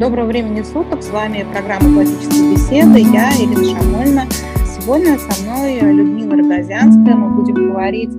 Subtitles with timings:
[0.00, 1.04] Доброго времени суток.
[1.04, 2.98] С вами программа «Классические беседы».
[2.98, 4.26] Я, Ирина Шамольна.
[4.66, 7.14] Сегодня со мной Людмила Рогозянская.
[7.14, 8.10] Мы будем говорить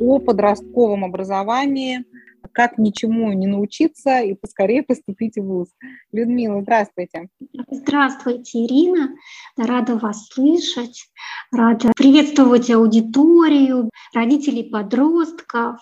[0.00, 2.04] о подростковом образовании,
[2.52, 5.70] как ничему не научиться и поскорее поступить в ВУЗ.
[6.12, 7.28] Людмила, здравствуйте.
[7.68, 9.08] Здравствуйте, Ирина.
[9.56, 11.08] Рада вас слышать.
[11.50, 15.80] Рада приветствовать аудиторию, родителей подростков.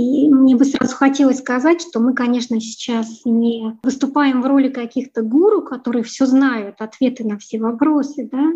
[0.00, 5.20] И мне бы сразу хотелось сказать, что мы, конечно, сейчас не выступаем в роли каких-то
[5.22, 8.52] гуру, которые все знают, ответы на все вопросы, да,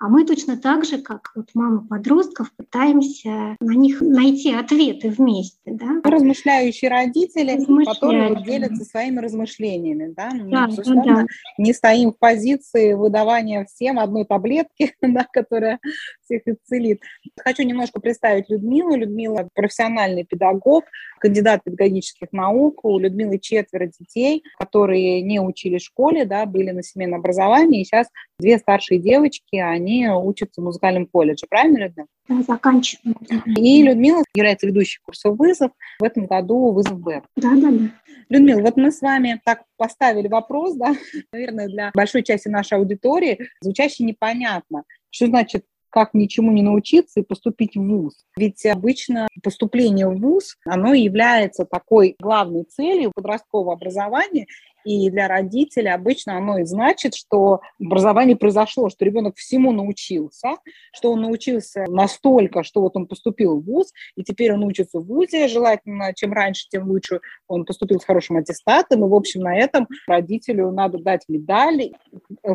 [0.00, 5.58] а мы точно так же, как вот мама подростков, пытаемся на них найти ответы вместе.
[5.66, 6.00] Да?
[6.04, 7.94] Размышляющие родители, Размышляющие.
[7.94, 10.14] которые делятся своими размышлениями.
[10.16, 10.30] Да?
[10.32, 11.26] Мы, да, да, да.
[11.58, 15.80] не стоим в позиции выдавания всем одной таблетки, да, которая
[16.24, 17.02] всех исцелит.
[17.40, 18.94] Хочу немножко представить Людмилу.
[18.94, 20.84] Людмила– профессиональный педагог,
[21.18, 22.84] кандидат педагогических наук.
[22.84, 27.80] У Людмилы четверо детей, которые не учили в школе, да, были на семейном образовании.
[27.80, 28.06] И сейчас
[28.38, 32.08] две старшие девочки, они учатся в музыкальном колледже, правильно, Людмила?
[32.28, 33.16] Да, заканчиваем.
[33.46, 35.72] И Людмила является ведущей курса «Вызов».
[35.98, 37.22] В этом году «Вызов Б».
[37.36, 37.90] Да, да, да.
[38.28, 40.94] Людмила, вот мы с вами так поставили вопрос, да,
[41.32, 44.84] наверное, для большой части нашей аудитории, звучащий непонятно.
[45.10, 48.14] Что значит как ничему не научиться и поступить в ВУЗ.
[48.36, 54.46] Ведь обычно поступление в ВУЗ, оно является такой главной целью подросткового образования,
[54.84, 60.56] и для родителей обычно оно и значит, что образование произошло, что ребенок всему научился,
[60.94, 65.06] что он научился настолько, что вот он поступил в ВУЗ, и теперь он учится в
[65.06, 69.56] ВУЗе, желательно, чем раньше, тем лучше он поступил с хорошим аттестатом, и, в общем, на
[69.58, 71.90] этом родителю надо дать медаль.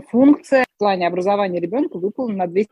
[0.09, 2.71] Функция в плане образования ребенка выполнена на 200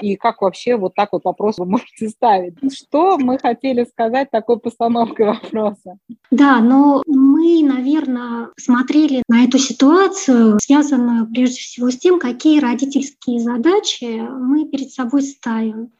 [0.00, 2.54] и как вообще вот так вот вопрос вы можете ставить.
[2.72, 5.98] Что мы хотели сказать такой постановкой вопроса?
[6.30, 13.40] Да, но мы, наверное, смотрели на эту ситуацию, связанную прежде всего с тем, какие родительские
[13.40, 15.90] задачи мы перед собой ставим.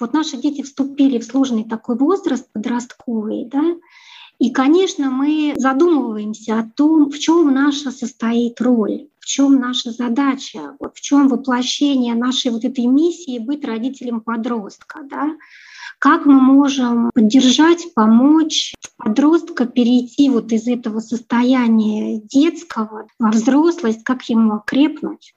[0.00, 3.76] Вот наши дети вступили в сложный такой возраст подростковый, да,
[4.38, 10.76] и, конечно, мы задумываемся о том, в чем наша состоит роль, в чем наша задача,
[10.78, 15.34] вот в чем воплощение нашей вот этой миссии быть родителем подростка, да?
[15.98, 24.28] как мы можем поддержать, помочь подростка перейти вот из этого состояния детского во взрослость, как
[24.28, 25.34] ему окрепнуть.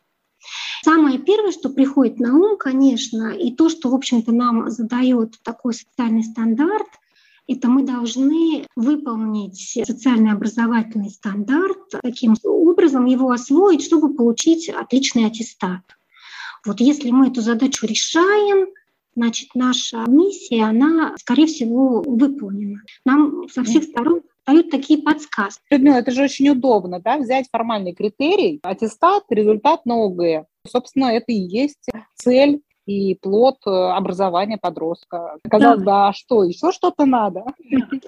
[0.83, 5.73] Самое первое, что приходит на ум, конечно, и то, что, в общем-то, нам задает такой
[5.73, 6.87] социальный стандарт—
[7.47, 15.81] это мы должны выполнить социальный образовательный стандарт, таким образом его освоить, чтобы получить отличный аттестат.
[16.65, 18.67] Вот если мы эту задачу решаем,
[19.15, 22.81] значит, наша миссия, она, скорее всего, выполнена.
[23.05, 25.63] Нам со всех сторон дают такие подсказки.
[25.69, 30.45] Людмила, это же очень удобно, да, взять формальный критерий, аттестат, результат на ОГЭ.
[30.67, 35.35] Собственно, это и есть цель и плод э, образования подростка.
[35.49, 35.85] Казалось да.
[35.85, 37.43] бы, а что, еще что-то надо?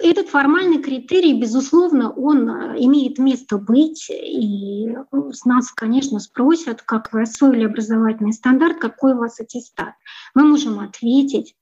[0.02, 4.96] Этот формальный критерий, безусловно, он э, имеет место быть, и
[5.32, 9.92] с нас, конечно, спросят, как вы освоили образовательный стандарт, какой у вас аттестат.
[10.34, 11.54] Мы можем ответить,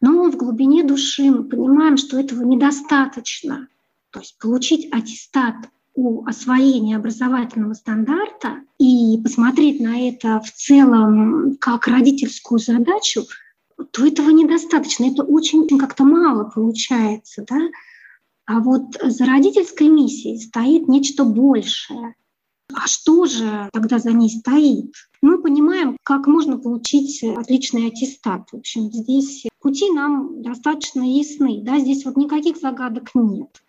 [0.00, 3.68] но в глубине души мы понимаем, что этого недостаточно.
[4.10, 5.54] То есть получить аттестат
[5.94, 13.22] у освоения образовательного стандарта и посмотреть на это в целом как родительскую задачу,
[13.92, 15.04] то этого недостаточно.
[15.04, 17.44] Это очень как-то мало получается.
[17.48, 17.60] Да?
[18.46, 22.14] А вот за родительской миссией стоит нечто большее.
[22.72, 24.92] А что же тогда за ней стоит?
[25.22, 28.48] Мы понимаем, как можно получить отличный аттестат.
[28.50, 31.62] В общем, здесь пути нам достаточно ясны.
[31.62, 31.78] Да?
[31.78, 33.63] Здесь вот никаких загадок нет.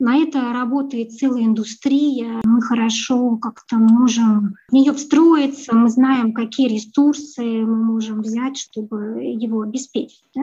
[0.00, 2.40] На это работает целая индустрия.
[2.44, 9.22] Мы хорошо как-то можем в нее встроиться, мы знаем, какие ресурсы мы можем взять, чтобы
[9.22, 10.24] его обеспечить.
[10.34, 10.42] Да?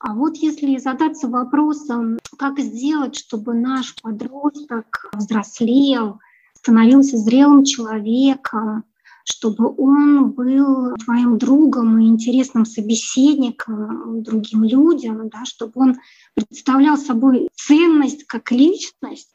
[0.00, 6.20] А вот если задаться вопросом, как сделать, чтобы наш подросток взрослел,
[6.54, 8.84] становился зрелым человеком,
[9.30, 15.96] чтобы он был твоим другом и интересным собеседником другим людям, да, чтобы он
[16.34, 19.34] представлял собой ценность как личность.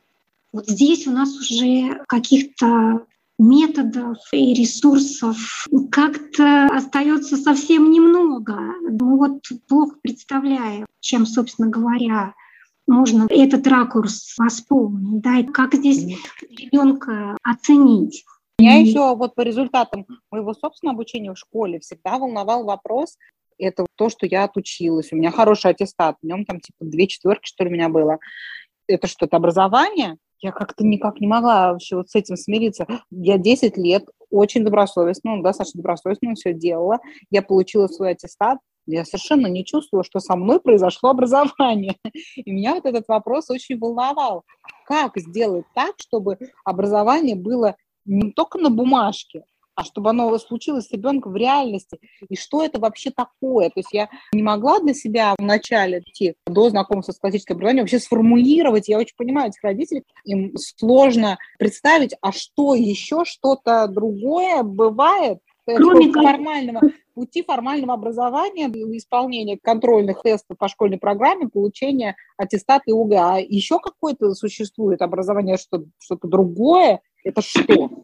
[0.52, 3.06] Вот здесь у нас уже каких-то
[3.40, 8.60] методов и ресурсов как-то остается совсем немного.
[8.82, 12.34] Ну вот плохо представляю, чем, собственно говоря,
[12.88, 16.04] можно этот ракурс восполнить, да, и как здесь
[16.50, 18.26] ребенка оценить.
[18.64, 23.18] Меня еще вот по результатам моего собственного обучения в школе всегда волновал вопрос,
[23.58, 27.48] это то, что я отучилась, у меня хороший аттестат, в нем там типа две четверки,
[27.48, 28.18] что ли, у меня было.
[28.88, 30.18] Это что, это образование?
[30.44, 32.86] я как-то никак не могла вообще вот с этим смириться.
[33.10, 37.00] Я 10 лет очень добросовестно, ну, достаточно добросовестно все делала.
[37.32, 41.96] Я получила свой аттестат, я совершенно не чувствовала, что со мной произошло образование.
[42.36, 44.44] И меня вот этот вопрос очень волновал.
[44.86, 49.44] Как сделать так, чтобы образование было не только на бумажке,
[49.76, 52.00] а чтобы оно случилось с ребенком в реальности.
[52.30, 53.70] И что это вообще такое?
[53.70, 57.84] То есть я не могла для себя в начале идти до знакомства с классическим образованием
[57.84, 58.88] вообще сформулировать.
[58.88, 66.12] Я очень понимаю этих родителей, им сложно представить, а что еще, что-то другое бывает, Кроме
[66.12, 66.82] формального
[67.14, 68.68] пути формального образования,
[68.98, 73.36] исполнения контрольных тестов по школьной программе, получения аттестата ИУГА.
[73.36, 77.02] А еще какое-то существует образование, что, что-то другое?
[77.24, 78.04] Это что?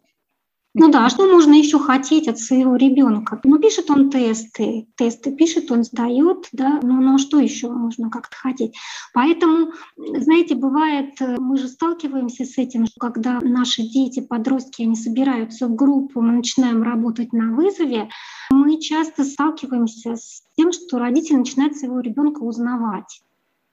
[0.72, 3.40] Ну да, а что можно еще хотеть от своего ребенка?
[3.42, 8.08] Ну, пишет он тесты, тесты пишет, он сдает, да, ну, ну а что еще можно
[8.08, 8.76] как-то хотеть?
[9.12, 14.94] Поэтому, знаете, бывает, э, мы же сталкиваемся с этим, что когда наши дети, подростки, они
[14.94, 18.08] собираются в группу, мы начинаем работать на вызове,
[18.50, 23.22] мы часто сталкиваемся с тем, что родитель начинает своего ребенка узнавать.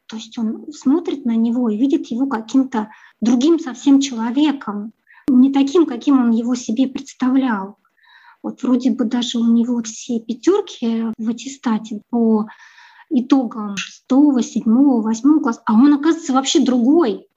[0.07, 2.89] То есть он смотрит на него и видит его каким-то
[3.21, 4.93] другим совсем человеком,
[5.47, 7.77] не таким, каким он его себе представлял.
[8.43, 12.47] Вот вроде бы даже у него все пятерки в аттестате по
[13.09, 17.27] итогам шестого, седьмого, восьмого класса, а он оказывается вообще другой.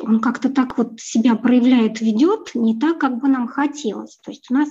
[0.00, 4.18] Он как-то так вот себя проявляет, ведет не так, как бы нам хотелось.
[4.24, 4.68] То есть у нас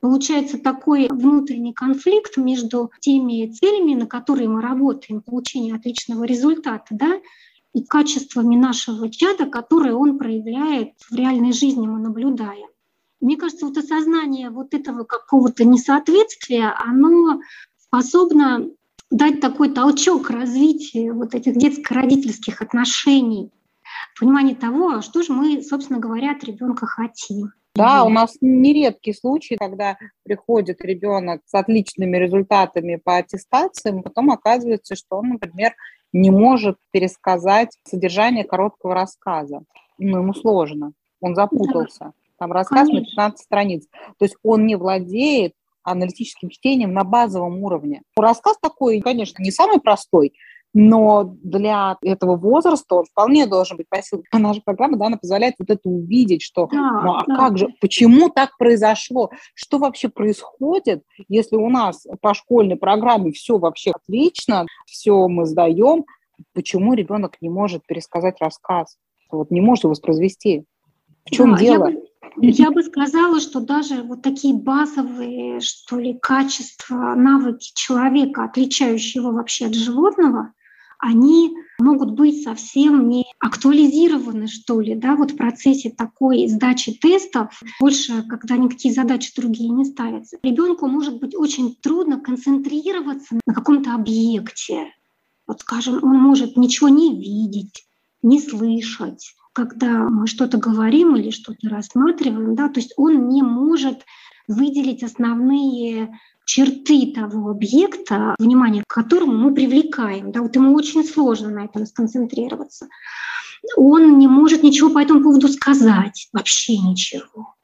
[0.00, 7.18] получается такой внутренний конфликт между теми целями, на которые мы работаем, получение отличного результата, да,
[7.76, 12.68] и качествами нашего чада, которые он проявляет в реальной жизни, мы наблюдаем.
[13.20, 17.40] Мне кажется, вот осознание вот этого какого-то несоответствия, оно
[17.76, 18.70] способно
[19.10, 23.50] дать такой толчок развитию вот этих детско-родительских отношений,
[24.18, 27.52] понимание того, что же мы, собственно говоря, от ребенка хотим.
[27.74, 34.96] Да, у нас нередкий случай, когда приходит ребенок с отличными результатами по аттестациям, потом оказывается,
[34.96, 35.74] что он, например,
[36.16, 39.62] не может пересказать содержание короткого рассказа.
[39.98, 42.12] Ну, ему сложно, он запутался.
[42.38, 43.00] Там рассказ Конечно.
[43.00, 43.86] на 15 страниц.
[44.18, 48.02] То есть он не владеет аналитическим чтением на базовом уровне.
[48.16, 50.32] Рассказ такой, конечно, не самый простой,
[50.78, 54.22] но для этого возраста он вполне должен быть посыл.
[54.30, 57.34] А наша программа, да, она позволяет вот это увидеть, что да, ну а да.
[57.34, 63.56] как же, почему так произошло, что вообще происходит, если у нас по школьной программе все
[63.56, 66.04] вообще отлично, все мы сдаем,
[66.52, 68.98] почему ребенок не может пересказать рассказ,
[69.30, 70.64] вот не может воспроизвести?
[71.24, 71.88] В чем да, дело?
[71.88, 72.06] Я бы,
[72.36, 79.32] я бы сказала, что даже вот такие базовые, что ли, качества, навыки человека, отличающие его
[79.32, 80.52] вообще от животного,
[80.98, 87.60] они могут быть совсем не актуализированы, что ли, да, вот в процессе такой сдачи тестов,
[87.80, 90.38] больше, когда никакие задачи другие не ставятся.
[90.42, 94.92] Ребенку может быть очень трудно концентрироваться на каком-то объекте.
[95.46, 97.86] Вот, скажем, он может ничего не видеть,
[98.22, 104.04] не слышать, когда мы что-то говорим или что-то рассматриваем, да, то есть он не может
[104.48, 110.32] выделить основные черты того объекта, внимание к которому мы привлекаем.
[110.32, 112.88] Да, вот ему очень сложно на этом сконцентрироваться.
[113.76, 117.54] Он не может ничего по этому поводу сказать, вообще ничего.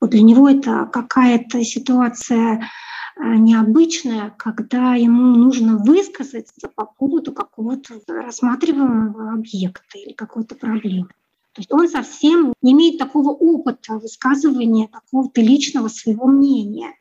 [0.00, 8.00] Вот для него это какая-то ситуация э, необычная, когда ему нужно высказаться по поводу какого-то
[8.08, 11.08] рассматриваемого объекта или какой-то проблемы.
[11.52, 16.94] То есть он совсем не имеет такого опыта высказывания какого-то личного своего мнения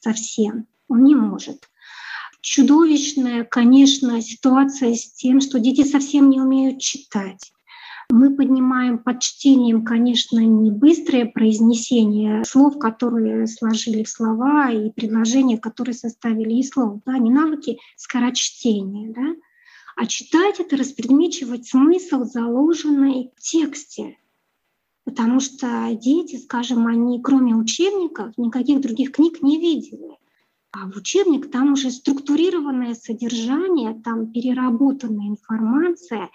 [0.00, 0.66] совсем.
[0.88, 1.68] Он не может.
[2.40, 7.52] Чудовищная, конечно, ситуация с тем, что дети совсем не умеют читать.
[8.10, 15.58] Мы поднимаем под чтением, конечно, не быстрое произнесение слов, которые сложили в слова, и предложения,
[15.58, 19.34] которые составили из слов, да, не навыки скорочтения, да,
[19.98, 24.16] а читать— это распредмечивать смысл, заложенный в тексте.
[25.04, 30.16] Потому что дети, скажем, они кроме учебников никаких других книг не видели.
[30.70, 36.30] А в учебник там уже структурированное содержание, там переработанная информация,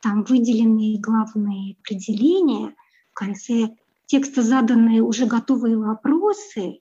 [0.00, 2.76] там выделенные главные определения,
[3.10, 3.74] в конце
[4.06, 6.78] текста заданные уже готовые вопросы,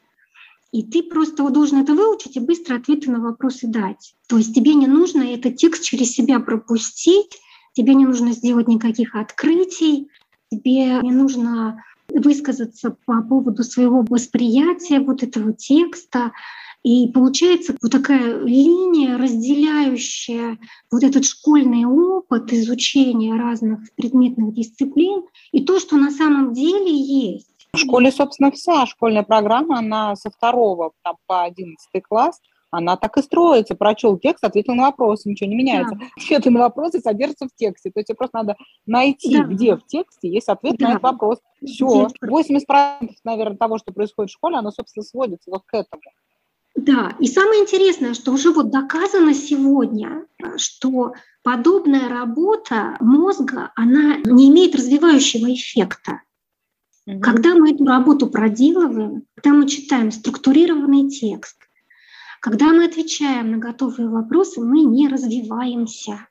[0.71, 4.15] и ты просто должен это выучить и быстро ответы на вопросы дать.
[4.27, 7.37] То есть тебе не нужно этот текст через себя пропустить,
[7.73, 10.09] тебе не нужно сделать никаких открытий,
[10.51, 16.31] тебе не нужно высказаться по поводу своего восприятия вот этого текста.
[16.83, 20.57] И получается вот такая линия, разделяющая
[20.91, 27.56] вот этот школьный опыт изучения разных предметных дисциплин и то, что на самом деле есть.
[27.77, 32.41] В школе, собственно, вся школьная программа, она со второго там, по одиннадцатый класс,
[32.71, 33.75] она так и строится.
[33.75, 35.95] Прочел текст, ответил на вопросы, ничего не меняется.
[35.95, 36.05] Да.
[36.17, 37.91] Ответы на вопросы содержатся в тексте.
[37.91, 38.55] То есть просто надо
[38.85, 39.43] найти, да.
[39.43, 40.87] где в тексте есть ответ да.
[40.87, 41.39] на этот вопрос.
[41.63, 42.07] Все.
[42.23, 46.01] 80% наверное, того, что происходит в школе, оно, собственно, сводится вот к этому.
[46.75, 50.25] Да, и самое интересное, что уже вот доказано сегодня,
[50.57, 56.21] что подобная работа мозга, она не имеет развивающего эффекта.
[57.07, 57.21] Угу.
[57.21, 61.57] Когда мы эту работу проделываем, когда мы читаем структурированный текст,
[62.41, 66.27] когда мы отвечаем на готовые вопросы, мы не развиваемся.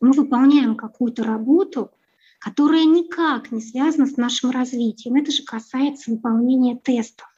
[0.00, 1.90] Мы выполняем какую-то работу,
[2.38, 5.14] которая никак не связана с нашим развитием.
[5.16, 7.28] Это же касается выполнения тестов.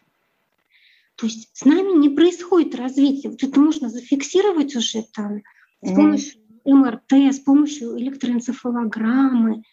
[1.16, 3.32] То есть с нами не происходит развитие.
[3.32, 5.42] Вот это можно зафиксировать уже там
[5.82, 9.64] с помощью МРТ, с помощью электроэнцефалограммы.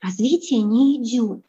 [0.00, 1.44] Развитие не идет.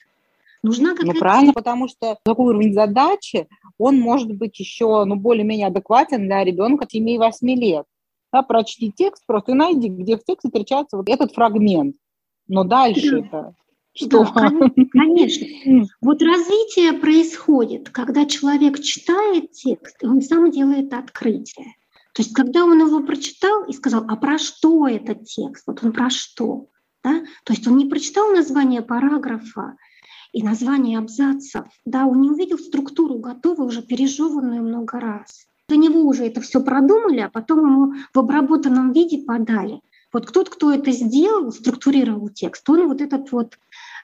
[0.64, 1.14] Нужна какая-то...
[1.14, 6.44] Ну, правильно, потому что такой уровень задачи, он может быть еще ну, более-менее адекватен для
[6.44, 7.86] ребенка 7-8 лет.
[8.32, 11.96] Да, прочти текст просто и найди, где в тексте встречается вот этот фрагмент.
[12.48, 13.56] Но дальше это
[13.94, 14.24] что?
[14.24, 14.32] Да,
[14.92, 15.46] конечно.
[16.02, 21.76] Вот развитие происходит, когда человек читает текст, и он сам делает открытие.
[22.14, 25.64] То есть, когда он его прочитал и сказал, а про что этот текст?
[25.68, 26.68] Вот он про что?
[27.04, 27.22] Да?
[27.46, 29.76] То есть он не прочитал название параграфа
[30.34, 35.48] и название абзацев, да, он не увидел структуру готовую, уже пережеванную много раз.
[35.68, 39.82] До него уже это все продумали, а потом ему в обработанном виде подали.
[40.14, 43.58] Вот кто-то, кто это сделал, структурировал текст, он вот этот вот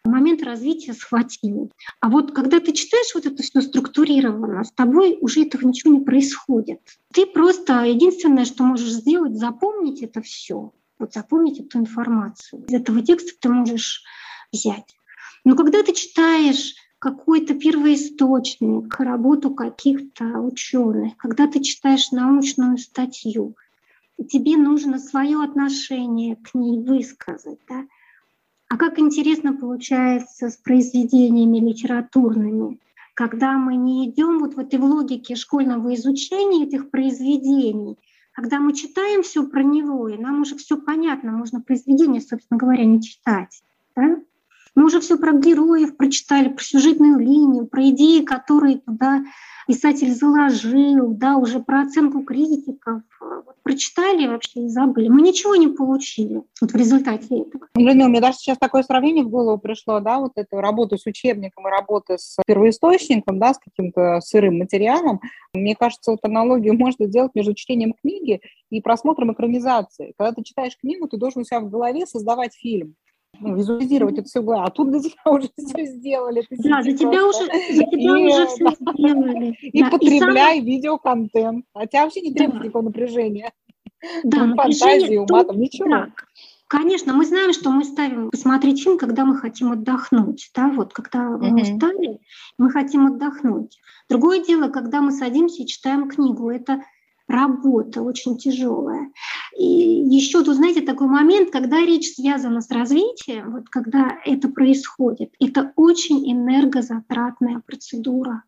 [0.06, 1.72] момент развития схватил.
[2.00, 6.00] А вот когда ты читаешь вот это все структурированно, с тобой уже этого ничего не
[6.00, 6.80] происходит.
[7.14, 10.72] Ты просто единственное, что можешь сделать, запомнить это все.
[11.00, 12.66] Вот запомнить эту информацию.
[12.68, 14.04] Из этого текста ты можешь
[14.52, 14.97] взять.
[15.48, 23.56] Но когда ты читаешь какой-то первоисточник, работу каких-то ученых, когда ты читаешь научную статью,
[24.28, 27.60] тебе нужно свое отношение к ней высказать.
[27.70, 27.86] Да?
[28.68, 32.82] А как интересно получается с произведениями литературными,
[33.14, 37.98] когда мы не идем вот в этой логике школьного изучения этих произведений,
[38.34, 42.84] когда мы читаем все про него, и нам уже все понятно, можно произведение, собственно говоря,
[42.84, 43.64] не читать.
[43.96, 44.18] Да?
[44.78, 49.24] Мы уже все про героев прочитали, про сюжетную линию, про идеи, которые туда
[49.66, 53.02] писатель заложил, да, уже про оценку критиков.
[53.20, 55.08] Вот прочитали вообще и забыли.
[55.08, 57.66] Мы ничего не получили вот в результате этого.
[57.76, 61.68] Людмила, мне даже сейчас такое сравнение в голову пришло, да, вот эту работу с учебником
[61.68, 65.22] и работу с первоисточником, да, с каким-то сырым материалом.
[65.56, 70.14] Мне кажется, вот аналогию можно сделать между чтением книги и просмотром экранизации.
[70.20, 72.94] Когда ты читаешь книгу, ты должен у себя в голове создавать фильм
[73.40, 76.46] ну, визуализировать это все в а тут для тебя уже все сделали.
[76.50, 79.58] Да, за тебя уже, за тебя и, уже все сделали.
[79.62, 79.90] И да.
[79.90, 80.62] потребляй и самое...
[80.62, 81.66] видеоконтент.
[81.74, 82.64] А тебя вообще не требует да.
[82.66, 83.52] никакого напряжения.
[84.24, 85.90] Да, ну, фантазии, ума, там ничего.
[85.90, 86.10] Да.
[86.68, 90.52] Конечно, мы знаем, что мы ставим посмотреть фильм, когда мы хотим отдохнуть.
[90.54, 90.68] Да?
[90.68, 91.62] Вот, когда мы mm-hmm.
[91.62, 92.20] устали,
[92.58, 93.80] мы хотим отдохнуть.
[94.10, 96.50] Другое дело, когда мы садимся и читаем книгу.
[96.50, 96.82] Это
[97.28, 99.12] работа очень тяжелая.
[99.58, 105.34] И еще тут, знаете, такой момент, когда речь связана с развитием, вот когда это происходит,
[105.40, 108.44] это очень энергозатратная процедура.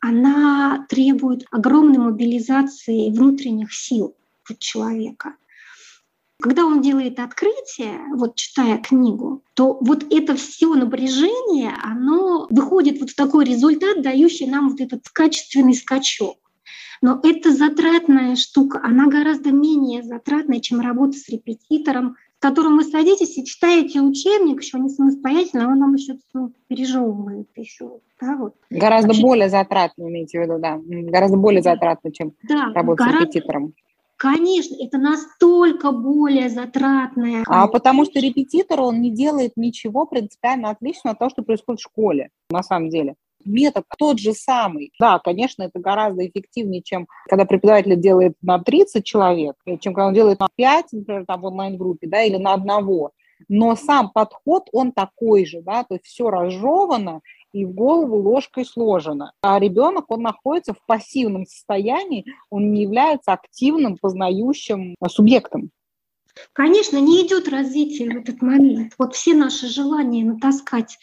[0.00, 4.14] Она требует огромной мобилизации внутренних сил
[4.58, 5.34] человека.
[6.40, 13.10] Когда он делает открытие, вот читая книгу, то вот это все напряжение, оно выходит вот
[13.10, 16.38] в такой результат, дающий нам вот этот качественный скачок.
[17.02, 22.84] Но это затратная штука, она гораздо менее затратная, чем работа с репетитором, с которым вы
[22.84, 28.00] садитесь и читаете учебник, еще не самостоятельно, он нам еще все пережевывает еще.
[28.20, 28.54] Да, вот.
[28.68, 30.78] Гораздо Вообще, более затратно, имеете в виду, да.
[30.84, 33.74] Гораздо более затратно, чем да, работа гораздо, с репетитором.
[34.16, 37.44] Конечно, это настолько более затратное.
[37.46, 41.84] А потому что репетитор, он не делает ничего принципиально отличного от того, что происходит в
[41.84, 44.92] школе, на самом деле метод тот же самый.
[44.98, 50.14] Да, конечно, это гораздо эффективнее, чем когда преподаватель делает на 30 человек, чем когда он
[50.14, 53.12] делает на 5, например, там в онлайн-группе, да, или на одного.
[53.48, 58.64] Но сам подход, он такой же, да, то есть все разжевано и в голову ложкой
[58.64, 59.32] сложено.
[59.42, 65.70] А ребенок, он находится в пассивном состоянии, он не является активным, познающим субъектом.
[66.52, 68.92] Конечно, не идет развитие в этот момент.
[68.98, 70.98] Вот все наши желания натаскать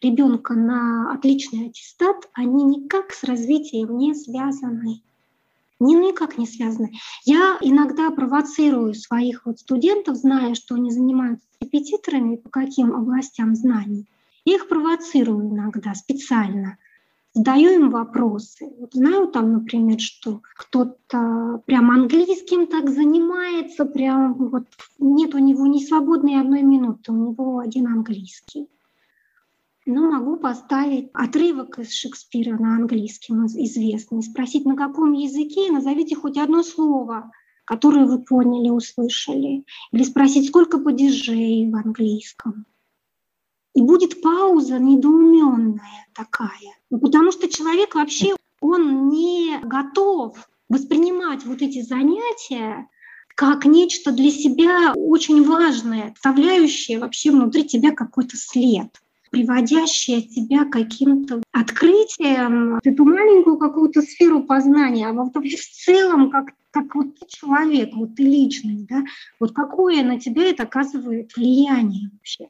[0.00, 5.02] ребенка на отличный аттестат, они никак с развитием не связаны.
[5.80, 6.92] Ни, никак не связаны.
[7.24, 14.06] Я иногда провоцирую своих вот студентов, зная, что они занимаются репетиторами по каким областям знаний.
[14.44, 16.78] Я их провоцирую иногда специально
[17.34, 18.70] задаю им вопросы.
[18.78, 24.64] Вот знаю там, например, что кто-то прям английским так занимается, прям вот
[24.98, 28.68] нет у него ни свободной одной минуты, у него один английский.
[29.86, 36.38] Ну, могу поставить отрывок из Шекспира на английском известный, спросить, на каком языке, назовите хоть
[36.38, 37.30] одно слово,
[37.66, 39.64] которое вы поняли, услышали.
[39.92, 42.64] Или спросить, сколько падежей в английском.
[43.74, 46.78] И будет пауза недоуменная такая.
[46.88, 52.88] Ну, потому что человек вообще, он не готов воспринимать вот эти занятия
[53.34, 58.88] как нечто для себя очень важное, оставляющее вообще внутри тебя какой-то след
[59.34, 66.52] приводящее тебя к каким-то открытиям, эту маленькую какую-то сферу познания, а вообще в целом как,
[66.70, 69.02] как вот ты человек, вот ты личность, да,
[69.40, 72.48] вот какое на тебя это оказывает влияние вообще.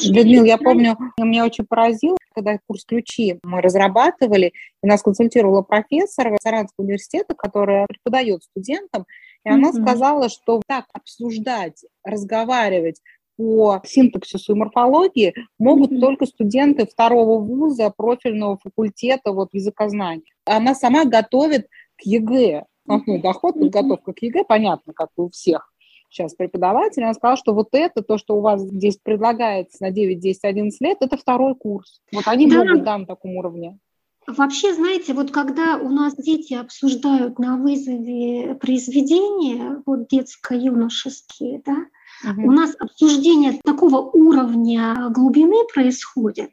[0.00, 6.34] Людмила, я помню, меня очень поразило, когда курс ключи мы разрабатывали, и нас консультировала профессор
[6.42, 9.04] Саранского университета, которая преподает студентам,
[9.44, 9.82] и она mm-hmm.
[9.82, 13.00] сказала, что так обсуждать, разговаривать
[13.36, 16.00] по синтаксису и морфологии могут mm-hmm.
[16.00, 20.22] только студенты второго вуза профильного факультета вот, языкознания.
[20.44, 25.70] Она сама готовит к ЕГЭ, основной доход, подготовка к ЕГЭ, понятно, как у всех
[26.14, 30.20] сейчас преподаватель, она сказала, что вот это, то, что у вас здесь предлагается на 9,
[30.20, 32.00] 10, 11 лет, это второй курс.
[32.12, 32.58] Вот они да.
[32.58, 33.78] могут, да, на таком уровне.
[34.26, 41.86] Вообще, знаете, вот когда у нас дети обсуждают на вызове произведения, вот детско-юношеские, да,
[42.24, 42.48] угу.
[42.48, 46.50] у нас обсуждение такого уровня глубины происходит,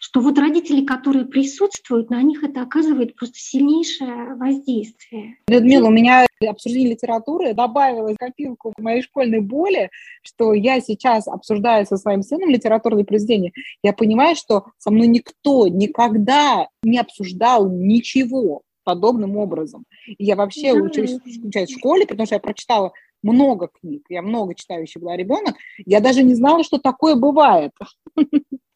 [0.00, 5.36] что вот родители, которые присутствуют, на них это оказывает просто сильнейшее воздействие.
[5.48, 9.90] Людмила, у меня обсуждение литературы добавилось копилку к моей школьной боли,
[10.22, 13.52] что я сейчас обсуждаю со своим сыном литературные произведения.
[13.82, 19.84] Я понимаю, что со мной никто никогда не обсуждал ничего подобным образом.
[20.06, 25.00] И я вообще училась в школе, потому что я прочитала много книг, я много читающий
[25.00, 27.72] была ребенок, я даже не знала, что такое бывает.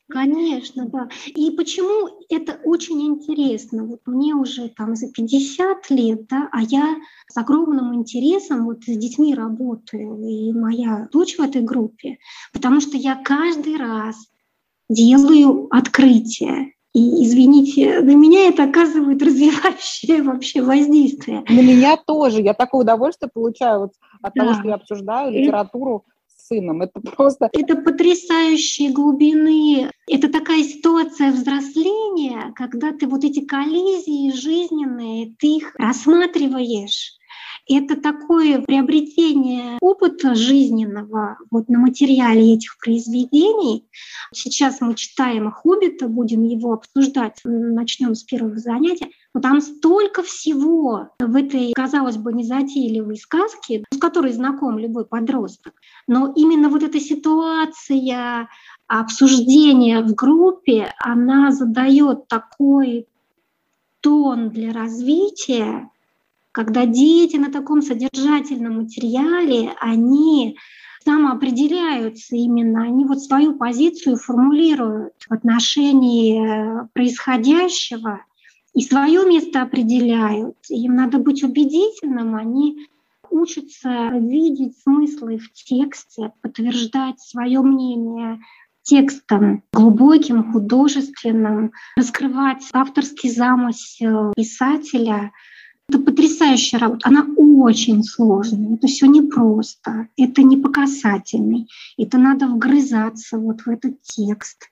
[0.08, 1.08] Конечно, да.
[1.34, 3.84] И почему это очень интересно?
[3.84, 6.96] Вот мне уже там за 50 лет, да, а я
[7.28, 12.18] с огромным интересом вот с детьми работаю, и моя дочь в этой группе,
[12.52, 14.16] потому что я каждый раз
[14.88, 16.75] делаю открытие.
[16.96, 21.44] И, извините, на меня это оказывает развивающее вообще воздействие.
[21.46, 22.40] На меня тоже.
[22.40, 24.42] Я такое удовольствие получаю вот от да.
[24.42, 26.06] того, что я обсуждаю литературу
[26.38, 26.80] сыном.
[26.80, 27.50] Это просто...
[27.52, 29.90] Это потрясающие глубины.
[30.10, 37.18] Это такая ситуация взросления, когда ты вот эти коллизии жизненные, ты их рассматриваешь
[37.68, 43.88] это такое приобретение опыта жизненного вот на материале этих произведений.
[44.32, 49.08] Сейчас мы читаем «Хоббита», будем его обсуждать, начнем с первого занятия.
[49.34, 55.74] Но там столько всего в этой, казалось бы, незатейливой сказке, с которой знаком любой подросток.
[56.06, 58.48] Но именно вот эта ситуация
[58.86, 63.08] обсуждения в группе, она задает такой
[64.00, 65.90] тон для развития,
[66.56, 70.56] когда дети на таком содержательном материале, они
[71.04, 78.22] самоопределяются именно, они вот свою позицию формулируют в отношении э, происходящего
[78.72, 80.56] и свое место определяют.
[80.70, 82.86] Им надо быть убедительным, они
[83.28, 88.40] учатся видеть смыслы в тексте, подтверждать свое мнение
[88.80, 95.32] текстом глубоким, художественным, раскрывать авторский замысел писателя—
[95.88, 97.08] это потрясающая работа.
[97.08, 98.74] Она очень сложная.
[98.74, 100.08] Это все непросто.
[100.16, 101.68] Это не по касательной.
[101.96, 104.68] Это надо вгрызаться вот в этот текст.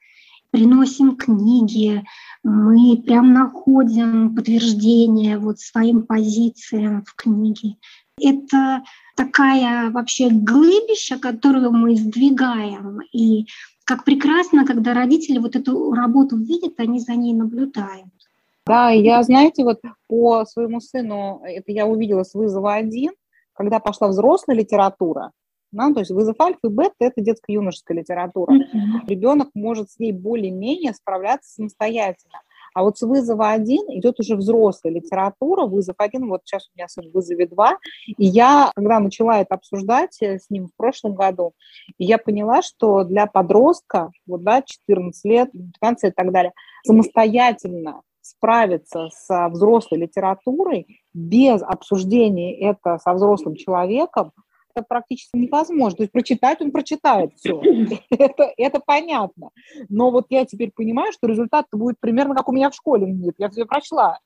[0.51, 2.05] Приносим книги,
[2.45, 7.77] мы прям находим подтверждение вот своим позициям в книге.
[8.21, 8.85] Это
[9.17, 13.01] такая вообще глыбища, которую мы сдвигаем.
[13.13, 13.47] И
[13.85, 18.07] как прекрасно, когда родители вот эту работу видят, они за ней наблюдают.
[18.67, 23.13] Да, я, знаете, вот по своему сыну, это я увидела с вызова один,
[23.53, 25.33] когда пошла взрослая литература,
[25.71, 28.55] да, то есть вызов альфа и бета– это детско-юношеская литература.
[28.55, 29.07] Mm-hmm.
[29.09, 32.41] Ребенок может с ней более-менее справляться самостоятельно.
[32.75, 36.89] А вот с вызова один идет уже взрослая литература, вызов один, вот сейчас у меня
[36.89, 41.15] сын в вызове два, и я, когда начала это обсуждать э, с ним в прошлом
[41.15, 41.53] году,
[41.99, 46.53] я поняла, что для подростка, вот, да, 14 лет, 15 и так далее,
[46.85, 54.33] самостоятельно справиться с взрослой литературой без обсуждения это со взрослым человеком,
[54.75, 55.99] это практически невозможно.
[55.99, 57.61] То есть прочитать он прочитает все.
[58.11, 59.51] это, это понятно.
[59.89, 63.07] Но вот я теперь понимаю, что результат будет примерно как у меня в школе.
[63.07, 64.19] Нет, я все прочла.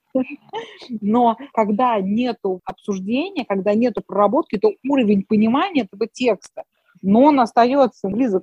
[1.00, 6.62] Но когда нет обсуждения, когда нет проработки, то уровень понимания этого текста
[7.02, 8.42] но он остается близок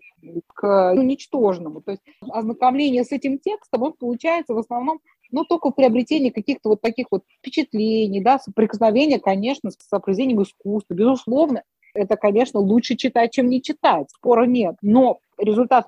[0.54, 1.82] к ну, ничтожному.
[1.82, 5.00] То есть ознакомление с этим текстом, он получается в основном
[5.36, 10.94] ну, только в приобретении каких-то вот таких вот впечатлений, да, соприкосновения, конечно, с произведением искусства.
[10.94, 14.78] Безусловно, это, конечно, лучше читать, чем не читать, спора нет.
[14.82, 15.88] Но результат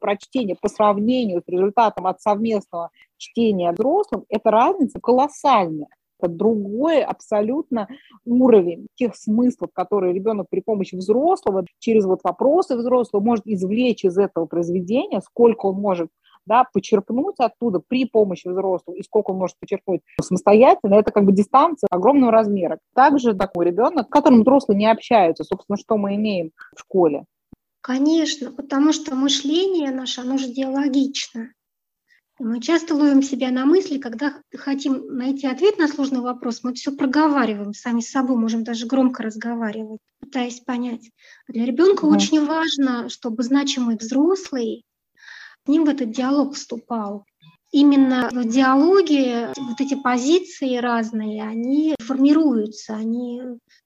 [0.00, 5.88] прочтения по сравнению с результатом от совместного чтения взрослым, эта разница колоссальная.
[6.20, 7.88] Это другой абсолютно
[8.24, 14.16] уровень тех смыслов, которые ребенок при помощи взрослого, через вот вопросы взрослого может извлечь из
[14.16, 16.08] этого произведения, сколько он может
[16.46, 21.32] да, почерпнуть оттуда при помощи взрослого, и сколько он может почерпнуть самостоятельно, это как бы
[21.32, 22.78] дистанция огромного размера.
[22.94, 27.24] Также такой ребенок, с которым взрослые не общаются, собственно, что мы имеем в школе.
[27.80, 31.50] Конечно, потому что мышление наше, оно же диалогично.
[32.40, 36.90] Мы часто ловим себя на мысли, когда хотим найти ответ на сложный вопрос, мы все
[36.90, 41.10] проговариваем сами с собой, можем даже громко разговаривать, пытаясь понять.
[41.46, 42.08] Для ребенка да.
[42.08, 44.84] очень важно, чтобы значимый взрослый
[45.68, 47.24] ним в этот диалог вступал.
[47.72, 53.40] Именно в диалоге вот эти позиции разные, они формируются, они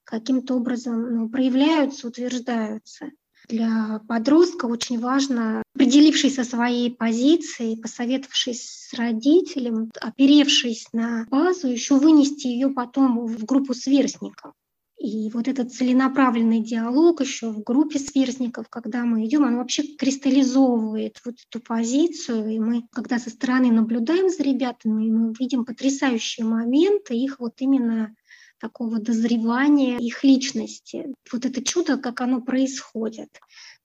[0.05, 3.11] каким-то образом ну, проявляются, утверждаются.
[3.49, 11.95] Для подростка очень важно, определившись со своей позицией, посоветовавшись с родителем, оперевшись на базу, еще
[11.95, 14.53] вынести ее потом в группу сверстников.
[14.99, 21.21] И вот этот целенаправленный диалог еще в группе сверстников, когда мы идем, он вообще кристаллизовывает
[21.25, 22.49] вот эту позицию.
[22.49, 28.15] И мы, когда со стороны наблюдаем за ребятами, мы видим потрясающие моменты их вот именно
[28.59, 31.15] такого дозревания их личности.
[31.33, 33.31] Вот это чудо, как оно происходит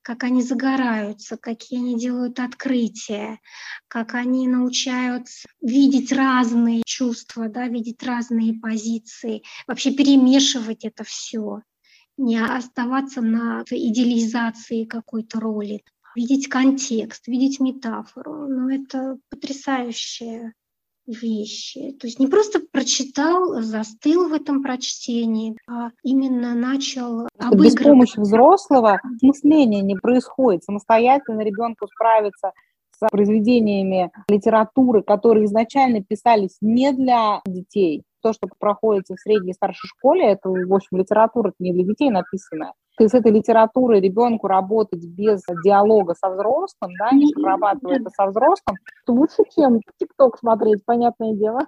[0.04, 3.40] как они загораются, какие они делают открытия,
[3.88, 11.62] как они научаются видеть разные чувства, да, видеть разные позиции, вообще перемешивать это все,
[12.18, 15.84] не оставаться на идеализации какой-то роли,
[16.16, 18.48] видеть контекст, видеть метафору.
[18.48, 20.54] Ну, это потрясающее
[21.08, 21.92] вещи.
[22.00, 27.76] То есть не просто прочитал, застыл в этом прочтении, а именно начал обыгрывать.
[27.76, 30.64] Без помощи взрослого осмысление не происходит.
[30.64, 32.52] Самостоятельно ребенку справиться
[32.92, 39.54] с произведениями литературы, которые изначально писались не для детей, то, что проходится в средней и
[39.54, 42.74] старшей школе, это, в общем, литература не для детей написанная.
[43.00, 48.28] И с этой литературой ребенку работать без диалога со взрослым, да, не прорабатывая это со
[48.28, 51.68] взрослым, то лучше, чем ТикТок смотреть, понятное дело.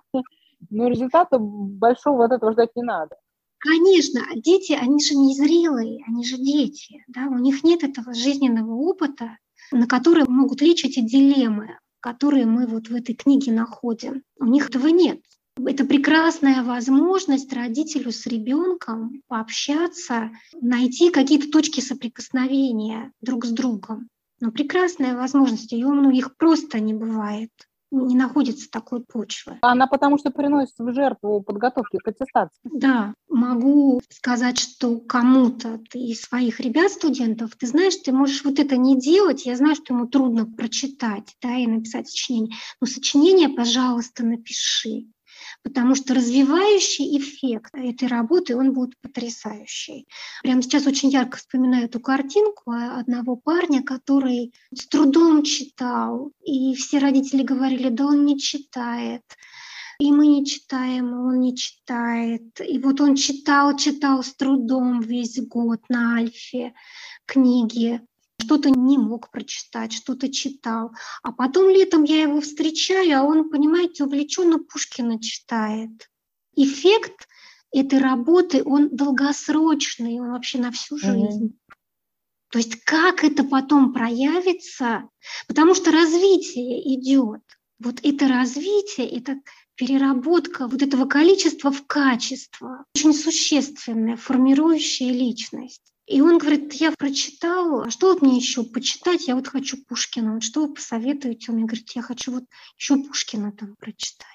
[0.69, 3.15] Но результата большого от этого ждать не надо.
[3.57, 8.73] Конечно, дети, они же не зрелые, они же дети, да, у них нет этого жизненного
[8.75, 9.37] опыта,
[9.71, 14.21] на который могут лечь эти дилеммы, которые мы вот в этой книге находим.
[14.39, 15.21] У них этого нет.
[15.57, 24.09] Это прекрасная возможность родителю с ребенком пообщаться, найти какие-то точки соприкосновения друг с другом.
[24.41, 27.51] Но прекрасная возможность, ее у многих просто не бывает
[27.91, 29.57] не находится такой почвы.
[29.61, 32.59] Она потому что приносит в жертву подготовки к аттестации.
[32.63, 38.77] Да, могу сказать, что кому-то из своих ребят, студентов, ты знаешь, ты можешь вот это
[38.77, 44.25] не делать, я знаю, что ему трудно прочитать да, и написать сочинение, но сочинение, пожалуйста,
[44.25, 45.07] напиши
[45.65, 50.07] потому что развивающий эффект этой работы, он будет потрясающий.
[50.43, 56.99] Прямо сейчас очень ярко вспоминаю эту картинку одного парня, который с трудом читал, и все
[56.99, 59.23] родители говорили, да он не читает,
[59.97, 62.61] и мы не читаем, он не читает.
[62.61, 66.73] И вот он читал, читал с трудом весь год на Альфе
[67.25, 68.01] книги
[68.45, 70.91] что-то не мог прочитать, что-то читал.
[71.23, 76.09] А потом летом я его встречаю, а он, понимаете, увлеченно Пушкина читает.
[76.55, 77.27] Эффект
[77.71, 81.47] этой работы, он долгосрочный, он вообще на всю жизнь.
[81.47, 81.75] Mm-hmm.
[82.51, 85.09] То есть как это потом проявится,
[85.47, 87.41] потому что развитие идет.
[87.79, 89.41] Вот это развитие, это
[89.75, 95.94] переработка вот этого количества в качество, очень существенная, формирующая личность.
[96.07, 99.27] И он говорит, я прочитал, а что вот мне еще почитать?
[99.27, 100.35] Я вот хочу Пушкина.
[100.35, 101.51] Вот что вы посоветуете?
[101.51, 102.43] Он мне говорит, я хочу вот
[102.77, 104.27] еще Пушкина там прочитать.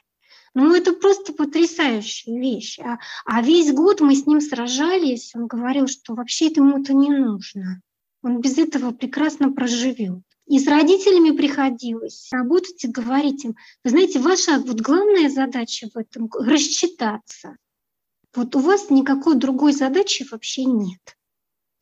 [0.52, 2.80] Ну, это просто потрясающая вещь.
[2.80, 5.32] А, а весь год мы с ним сражались.
[5.36, 7.80] Он говорил, что вообще это не нужно.
[8.22, 10.22] Он без этого прекрасно проживет.
[10.46, 13.54] И с родителями приходилось работать и говорить им,
[13.84, 17.56] вы знаете, ваша вот главная задача в этом– рассчитаться.
[18.34, 21.16] Вот у вас никакой другой задачи вообще нет.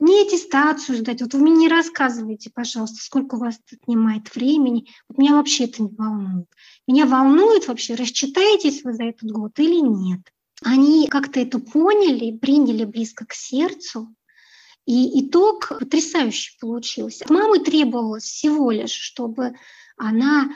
[0.00, 1.22] Не аттестацию сдать.
[1.22, 4.86] Вот вы мне не рассказывайте, пожалуйста, сколько у вас отнимает времени.
[5.08, 6.46] Вот меня вообще это не волнует.
[6.86, 10.20] Меня волнует вообще, рассчитаетесь вы за этот год или нет.
[10.62, 14.14] Они как-то это поняли, приняли близко к сердцу,
[14.86, 17.24] и итог потрясающий получился.
[17.24, 19.52] От мамы требовалось всего лишь, чтобы
[19.96, 20.50] она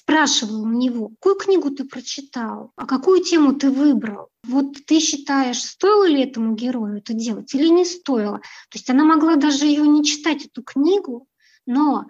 [0.00, 4.28] спрашивала у него, какую книгу ты прочитал, а какую тему ты выбрал.
[4.44, 8.38] Вот ты считаешь, стоило ли этому герою это делать или не стоило?
[8.38, 11.26] То есть она могла даже ее не читать, эту книгу,
[11.66, 12.06] но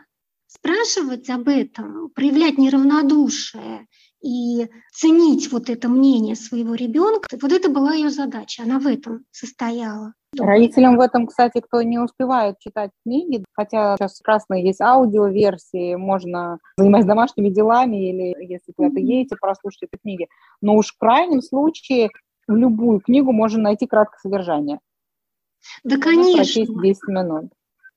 [0.47, 3.87] спрашивать об этом, проявлять неравнодушие
[4.23, 9.25] и ценить вот это мнение своего ребенка, вот это была ее задача, она в этом
[9.31, 10.15] состояла.
[10.39, 16.59] Родителям в этом, кстати, кто не успевает читать книги, хотя сейчас прекрасно есть аудиоверсии, можно
[16.77, 20.29] заниматься домашними делами или если куда-то едете, прослушать эти книги.
[20.61, 22.11] Но уж в крайнем случае
[22.47, 24.79] в любую книгу можно найти краткое содержание.
[25.83, 26.37] Да, конечно.
[26.37, 27.53] Прочесть 10 минут.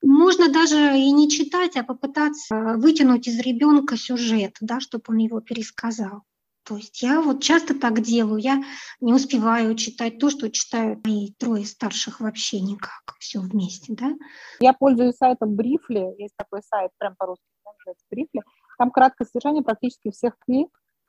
[0.06, 5.40] Можно даже и не читать, а попытаться вытянуть из ребенка сюжет, да, чтобы он его
[5.40, 6.22] пересказал.
[6.64, 8.62] То есть я вот часто так делаю, я
[9.00, 14.12] не успеваю читать то, что читают мои трое старших вообще никак, все вместе, да.
[14.60, 18.40] Я пользуюсь сайтом Брифли, есть такой сайт, прям по-русски называется Брифли,
[18.78, 20.68] там краткое содержание практически всех книг,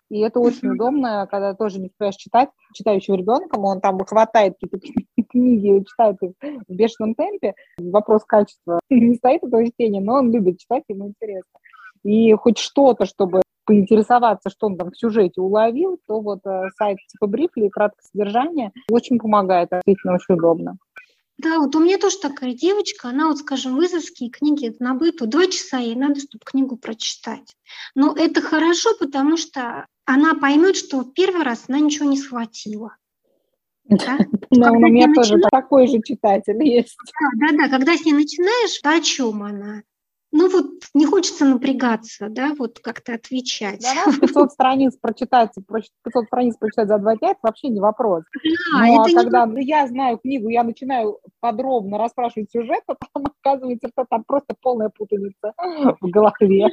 [0.09, 4.77] и это очень удобно, когда тоже не успеваешь читать читающим ребенком, он там хватает какие-то
[5.35, 6.31] книги, читает их
[6.67, 7.53] в бешеном темпе.
[7.77, 11.59] Вопрос качества не стоит этого чтения, но он любит читать, ему интересно.
[12.03, 16.97] И хоть что-то, чтобы поинтересоваться, что он там в сюжете уловил, то вот э, сайт
[17.11, 20.77] типа Брифли, краткое содержание, очень помогает, действительно очень удобно.
[21.37, 25.47] Да, вот у меня тоже такая девочка, она вот, скажем, вызовские книги на быту, два
[25.47, 27.55] часа ей надо, чтобы книгу прочитать.
[27.93, 32.95] Но это хорошо, потому что она поймет, что первый раз она ничего не схватила.
[33.87, 34.17] Да?
[34.51, 36.97] Да, у меня тоже такой же читатель есть.
[37.39, 39.83] Да, да, да, когда с ней начинаешь, о чем она?
[40.35, 43.81] ну вот не хочется напрягаться, да, вот как-то отвечать.
[43.81, 48.23] Да, 500 страниц прочитать, 500 страниц прочитать за два дня, это вообще не вопрос.
[48.43, 49.65] Да, Но это когда не...
[49.65, 54.89] я знаю книгу, я начинаю подробно расспрашивать сюжет, а там оказывается, что там просто полная
[54.89, 55.53] путаница
[56.01, 56.67] в голове.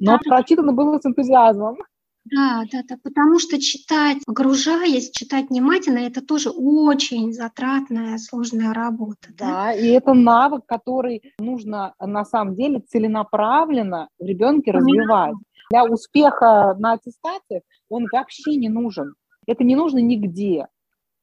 [0.00, 1.78] Но прочитано было с энтузиазмом.
[2.24, 9.28] Да, да, да, потому что читать, погружаясь, читать внимательно, это тоже очень затратная, сложная работа.
[9.36, 15.34] Да, да и это навык, который нужно на самом деле целенаправленно в ребенке развивать.
[15.70, 19.14] Для успеха на аттестации он вообще не нужен.
[19.46, 20.68] Это не нужно нигде.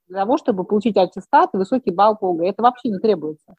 [0.08, 3.56] Для того, чтобы получить аттестат и высокий балл по ОГЭ, это вообще не требуется.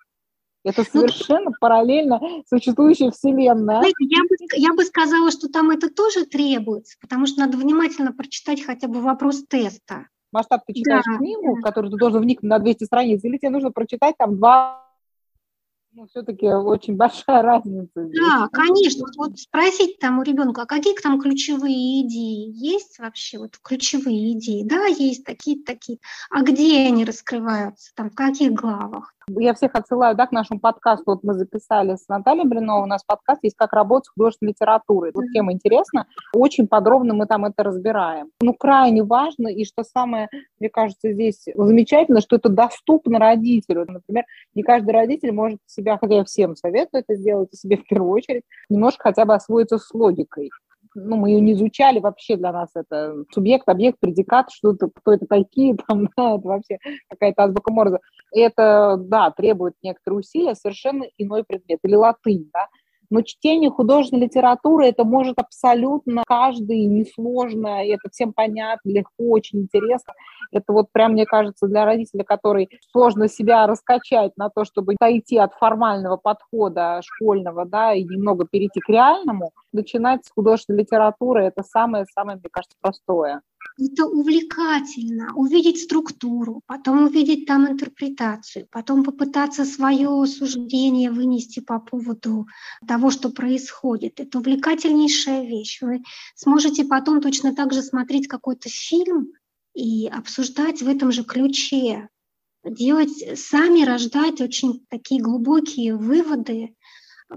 [0.62, 3.78] Это ну, совершенно параллельно существующая вселенная.
[3.78, 8.12] Знаете, я, бы, я бы сказала, что там это тоже требуется, потому что надо внимательно
[8.12, 10.06] прочитать хотя бы вопрос теста.
[10.32, 13.72] Масштаб ты читаешь да, книгу, которую ты должен вникнуть на 200 страниц, или тебе нужно
[13.72, 14.90] прочитать там два
[15.92, 18.04] ну, все-таки очень большая разница.
[18.04, 18.20] Здесь.
[18.20, 19.06] Да, конечно.
[19.16, 23.38] Вот, спросить там у ребенка, а какие там ключевые идеи есть вообще?
[23.38, 25.98] Вот ключевые идеи, да, есть такие такие.
[26.30, 27.90] А где они раскрываются?
[27.96, 29.14] Там в каких главах?
[29.38, 31.04] Я всех отсылаю да, к нашему подкасту.
[31.06, 35.12] Вот мы записали с Натальей Блиновой, у нас подкаст есть «Как работать с художественной литературой».
[35.14, 36.06] Вот тема интересна.
[36.34, 38.30] Очень подробно мы там это разбираем.
[38.40, 43.84] Ну, крайне важно, и что самое, мне кажется, здесь замечательно, что это доступно родителю.
[43.86, 47.86] Например, не каждый родитель может себя, хотя я всем советую это сделать, и себе в
[47.86, 50.50] первую очередь, немножко хотя бы освоиться с логикой
[50.94, 55.12] ну, мы ее не изучали вообще для нас это субъект, объект, предикат, что это, кто
[55.12, 57.98] это такие, там, да, это вообще какая-то азбука Морзе.
[58.32, 62.68] Это, да, требует некоторые усилия, совершенно иной предмет, или латынь, да,
[63.10, 70.14] но чтение художественной литературы это может абсолютно каждый, несложно, это всем понятно, легко, очень интересно.
[70.52, 75.36] Это вот прям, мне кажется, для родителя, который сложно себя раскачать на то, чтобы отойти
[75.36, 81.62] от формального подхода школьного, да, и немного перейти к реальному, начинать с художественной литературы, это
[81.62, 83.42] самое-самое, мне кажется, простое
[83.78, 92.46] это увлекательно, увидеть структуру, потом увидеть там интерпретацию, потом попытаться свое суждение вынести по поводу
[92.86, 94.20] того, что происходит.
[94.20, 95.80] Это увлекательнейшая вещь.
[95.80, 96.02] Вы
[96.34, 99.32] сможете потом точно так же смотреть какой-то фильм
[99.74, 102.08] и обсуждать в этом же ключе,
[102.64, 106.74] делать, сами рождать очень такие глубокие выводы,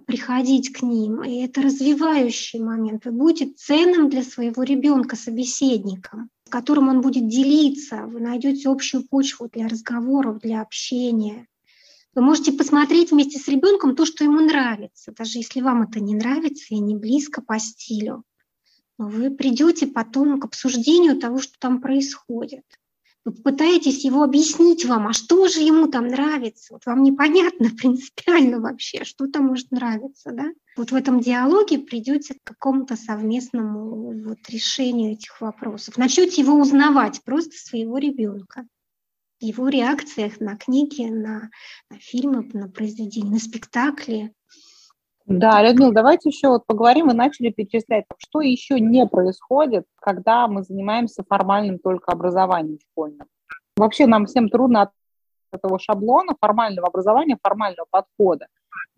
[0.06, 1.23] приходить к ним.
[1.23, 3.06] И это развивающий момент.
[3.06, 8.06] Вы будете ценным для своего ребенка собеседником, с которым он будет делиться.
[8.06, 11.47] Вы найдете общую почву для разговоров, для общения.
[12.15, 16.15] Вы можете посмотреть вместе с ребенком то, что ему нравится, даже если вам это не
[16.15, 18.23] нравится и не близко по стилю.
[18.99, 22.63] Вы придете потом к обсуждению того, что там происходит.
[23.25, 26.73] Вы попытаетесь его объяснить вам, а что же ему там нравится.
[26.73, 30.31] Вот вам непонятно принципиально вообще, что там может нравиться.
[30.31, 30.45] Да?
[30.75, 35.97] Вот в этом диалоге придете к какому-то совместному вот решению этих вопросов.
[35.97, 38.65] Начнете его узнавать, просто своего ребенка
[39.43, 41.49] его реакциях на книги, на,
[41.89, 44.33] на фильмы, на произведения, на спектакли.
[45.25, 47.07] Да, Людмила, давайте еще вот поговорим.
[47.07, 53.27] Мы начали перечислять, что еще не происходит, когда мы занимаемся формальным только образованием школьным.
[53.77, 54.91] Вообще нам всем трудно от
[55.53, 58.47] этого шаблона формального образования, формального подхода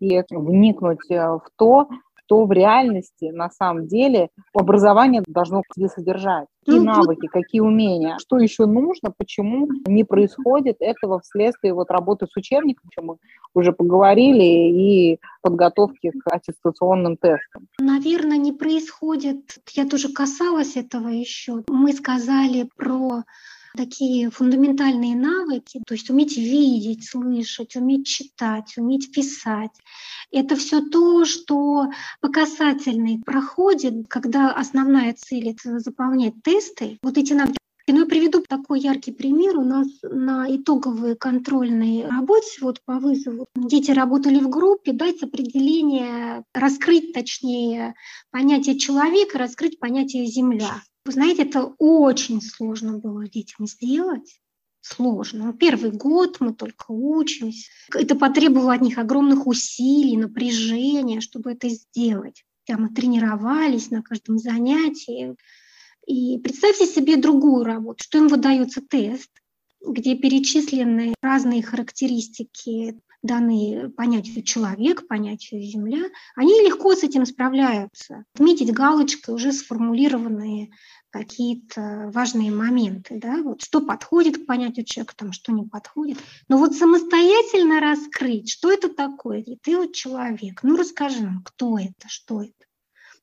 [0.00, 1.88] и вникнуть э, в то,
[2.26, 6.46] что в реальности на самом деле образование должно себе содержать.
[6.64, 12.26] Какие ну, навыки, какие умения, что еще нужно, почему не происходит этого вследствие вот работы
[12.26, 13.16] с учебником, о чем мы
[13.54, 17.68] уже поговорили, и подготовки к аттестационным тестам.
[17.78, 21.62] Наверное, не происходит, я тоже касалась этого еще.
[21.68, 23.22] Мы сказали про
[23.76, 29.72] такие фундаментальные навыки, то есть уметь видеть, слышать, уметь читать, уметь писать.
[30.32, 31.86] Это все то, что
[32.20, 36.98] по касательной проходит, когда основная цель— это заполнять тесты.
[37.02, 37.58] Вот эти навыки
[37.88, 39.56] ну, я приведу такой яркий пример.
[39.56, 46.42] У нас на итоговой контрольной работе вот по вызову дети работали в группе, дать определение,
[46.52, 47.94] раскрыть точнее
[48.32, 50.82] понятие человека, раскрыть понятие земля.
[51.06, 54.40] Вы знаете, это очень сложно было детям сделать.
[54.80, 55.52] Сложно.
[55.52, 57.70] Первый год мы только учимся.
[57.94, 62.44] Это потребовало от них огромных усилий, напряжения, чтобы это сделать.
[62.68, 65.36] Мы тренировались на каждом занятии.
[66.08, 69.30] И представьте себе другую работу, что им выдается тест,
[69.80, 78.24] где перечислены разные характеристики данные понятию человек, понятию земля, они легко с этим справляются.
[78.34, 80.70] Отметить галочкой уже сформулированные
[81.10, 86.18] какие-то важные моменты, да, вот что подходит к понятию человека, там, что не подходит.
[86.48, 91.78] Но вот самостоятельно раскрыть, что это такое, и ты вот человек, ну расскажи нам, кто
[91.78, 92.52] это, что это.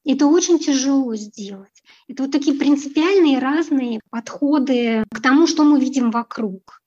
[0.06, 1.84] Это очень тяжело сделать.
[2.08, 6.82] Это вот такие принципиальные разные подходы к тому, что мы видим вокруг.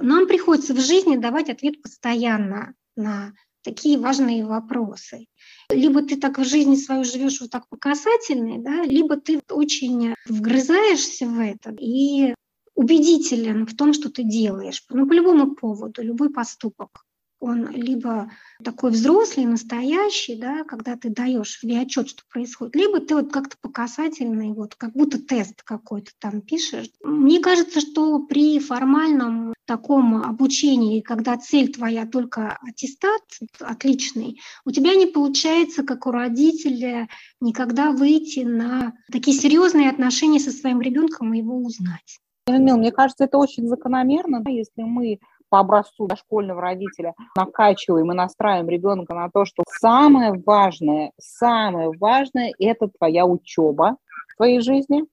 [0.00, 3.32] Нам приходится в жизни давать ответ постоянно на
[3.62, 5.26] такие важные вопросы.
[5.70, 10.14] Либо ты так в жизни свою живешь вот так по касательной, да, либо ты очень
[10.26, 12.34] вгрызаешься в это и
[12.74, 14.84] убедителен в том, что ты делаешь.
[14.88, 17.04] Ну, по любому поводу, любой поступок
[17.40, 18.30] он либо
[18.62, 23.56] такой взрослый, настоящий, да, когда ты даешь себе отчет, что происходит, либо ты вот как-то
[23.60, 26.90] показательный, вот как будто тест какой-то там пишешь.
[27.02, 33.22] Мне кажется, что при формальном таком обучении, когда цель твоя только аттестат
[33.60, 37.08] отличный, у тебя не получается, как у родителя,
[37.40, 42.18] никогда выйти на такие серьезные отношения со своим ребенком и его узнать.
[42.46, 49.14] Мне кажется, это очень закономерно, если мы по образцу дошкольного родителя накачиваем и настраиваем ребенка
[49.14, 53.96] на то, что самое важное, самое важное– это твоя учеба
[54.28, 55.04] в твоей жизни.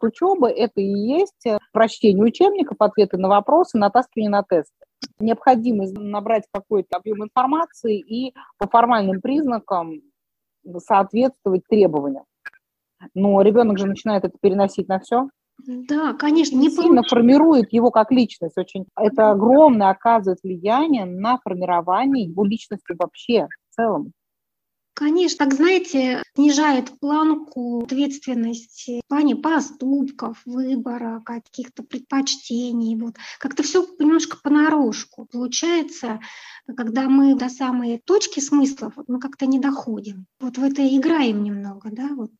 [0.00, 4.72] Учеба– это и есть прочтение учебников, ответы на вопросы, натаскивание на тесты.
[5.18, 10.00] Необходимость набрать какой-то объем информации и по формальным признакам
[10.78, 12.24] соответствовать требованиям.
[13.12, 15.28] Но ребенок же начинает это переносить на все.
[15.66, 17.10] Да, конечно, не сильно получ...
[17.10, 18.58] формирует его как личность.
[18.58, 24.12] Очень это огромное оказывает влияние на формирование его личности вообще в целом.
[24.94, 32.96] Конечно, так знаете, снижает планку ответственности в плане поступков, выбора, каких-то предпочтений.
[32.96, 33.16] Вот.
[33.40, 35.26] Как-то все немножко понарошку.
[35.32, 36.20] Получается,
[36.76, 40.26] когда мы до самой точки смыслов, вот мы как-то не доходим.
[40.38, 42.30] Вот в это играем немного, да, вот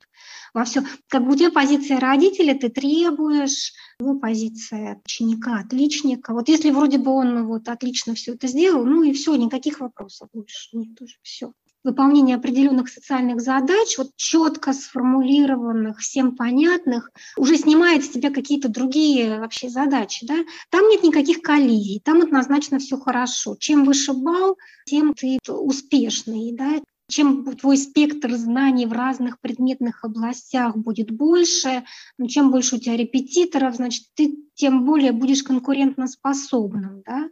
[0.52, 0.84] во все.
[1.08, 6.32] Как бы у тебя позиция родителя, ты требуешь, его позиция ученика, отличника.
[6.32, 10.28] Вот если вроде бы он вот отлично все это сделал, ну и все, никаких вопросов
[10.32, 11.52] больше нет уже, все
[11.84, 19.38] выполнение определенных социальных задач, вот четко сформулированных, всем понятных, уже снимает с тебя какие-то другие
[19.38, 20.26] вообще задачи.
[20.26, 20.36] Да?
[20.70, 23.54] Там нет никаких коллизий, там однозначно все хорошо.
[23.60, 24.56] Чем выше балл,
[24.86, 26.52] тем ты успешный.
[26.52, 26.80] Да?
[27.06, 31.84] Чем твой спектр знаний в разных предметных областях будет больше,
[32.16, 37.02] ну, чем больше у тебя репетиторов, значит, ты тем более будешь конкурентоспособным.
[37.04, 37.28] Да?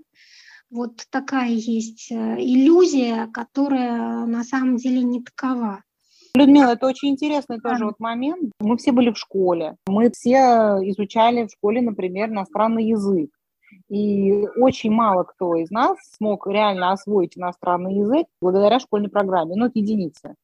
[0.73, 5.83] Вот такая есть э, иллюзия, которая на самом деле не такова.
[6.35, 8.53] Людмила, это очень интересный тоже вот момент.
[8.59, 13.29] Мы все были в школе, мы все изучали в школе, например, иностранный язык.
[13.91, 19.66] И очень мало кто из нас смог реально освоить иностранный язык благодаря школьной программе, ну,
[19.66, 20.37] это единицы.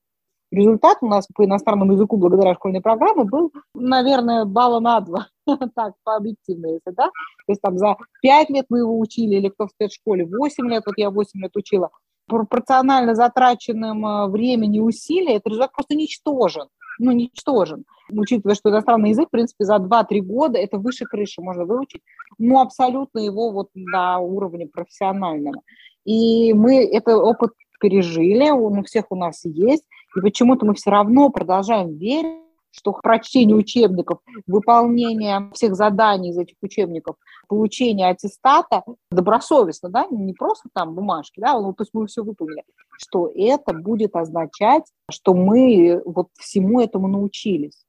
[0.51, 5.29] Результат у нас по иностранному языку благодаря школьной программе был, наверное, балла на два,
[5.75, 7.07] так, по объективно, если, да.
[7.47, 10.85] То есть там за пять лет мы его учили, или кто в спецшколе, восемь лет,
[10.87, 11.91] вот я восемь лет учила,
[12.27, 16.69] пропорционально затраченным э, времени и усилий, этот результат просто ничтожен
[16.99, 17.85] ну, ничтожен.
[18.11, 22.03] Учитывая, что иностранный язык, в принципе, за 2-3 года это выше крыши можно выучить,
[22.39, 25.63] но абсолютно его вот на уровне профессионального.
[26.05, 29.85] И мы этот опыт пережили, он у всех у нас есть,
[30.19, 36.57] и почему-то мы все равно продолжаем верить, что прочтение учебников, выполнение всех заданий из этих
[36.61, 37.17] учебников,
[37.49, 42.65] получение аттестата добросовестно, да, не просто там бумажки, да, ну, то есть мы все выполнили,
[43.01, 47.85] что это будет означать, что мы вот всему этому научились.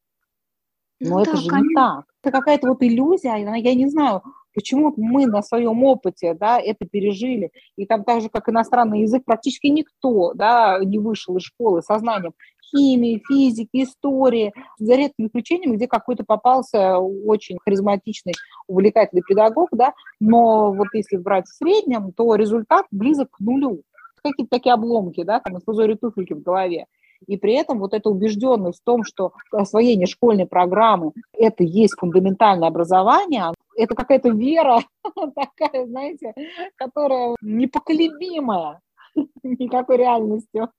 [1.01, 1.69] Но ну, это да, же конечно.
[1.69, 2.05] не так.
[2.21, 4.21] Это какая-то вот иллюзия, я не знаю,
[4.59, 7.51] почему мы на своем опыте да, это пережили.
[7.77, 11.97] И там так же, как иностранный язык, практически никто да, не вышел из школы со
[11.97, 12.33] знанием
[12.69, 18.33] химии, физики, истории, за редким исключением, где какой-то попался очень харизматичный,
[18.67, 23.81] увлекательный педагог, да, но вот если брать в среднем, то результат близок к нулю.
[24.21, 26.85] Какие-то такие обломки, да, там, инфузории туфельки в голове.
[27.27, 32.67] И при этом вот эта убежденность в том, что освоение школьной программы– это есть фундаментальное
[32.67, 34.83] образование, это какая-то вера
[35.35, 36.33] такая, знаете,
[36.75, 38.79] которая непоколебимая
[39.43, 40.69] никакой реальностью.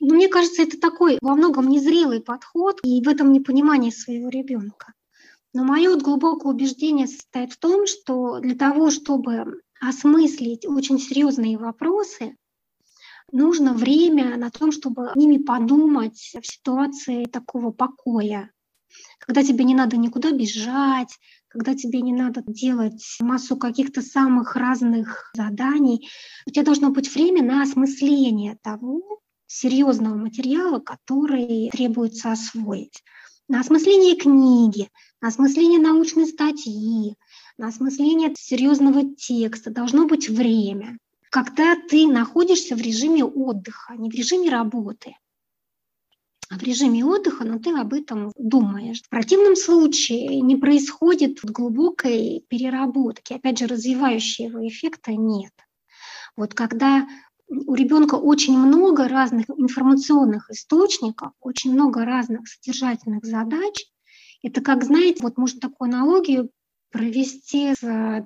[0.00, 4.94] Ну, мне кажется, это такой во многом незрелый подход и в этом непонимании своего ребенка.
[5.54, 11.58] Но мое вот глубокое убеждение состоит в том, что для того, чтобы осмыслить очень серьезные
[11.58, 12.36] вопросы,
[13.32, 18.50] нужно время на том, чтобы ними подумать в ситуации такого покоя,
[19.18, 21.18] когда тебе не надо никуда бежать,
[21.48, 26.08] когда тебе не надо делать массу каких-то самых разных заданий.
[26.46, 33.02] У тебя должно быть время на осмысление того, серьезного материала, который требуется освоить.
[33.48, 34.88] На осмысление книги,
[35.20, 37.16] на осмысление научной статьи,
[37.58, 40.96] на осмысление серьезного текста должно быть время,
[41.32, 45.16] когда ты находишься в режиме отдыха, не в режиме работы,
[46.50, 49.00] а в режиме отдыха, но ты об этом думаешь.
[49.00, 53.32] В противном случае не происходит глубокой переработки.
[53.32, 55.52] Опять же, развивающего эффекта нет.
[56.36, 57.08] Вот когда
[57.48, 63.86] у ребенка очень много разных информационных источников, очень много разных содержательных задач.
[64.42, 66.50] Это как, знаете, вот можно такую аналогию
[66.90, 67.80] провести с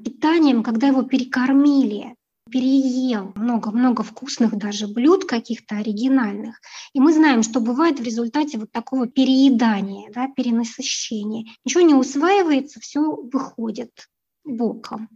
[0.04, 2.16] питанием, когда его перекормили,
[2.50, 6.60] переел много-много вкусных даже блюд каких-то оригинальных.
[6.92, 11.46] И мы знаем, что бывает в результате вот такого переедания, да, перенасыщения.
[11.64, 14.08] Ничего не усваивается, все выходит
[14.44, 15.08] боком.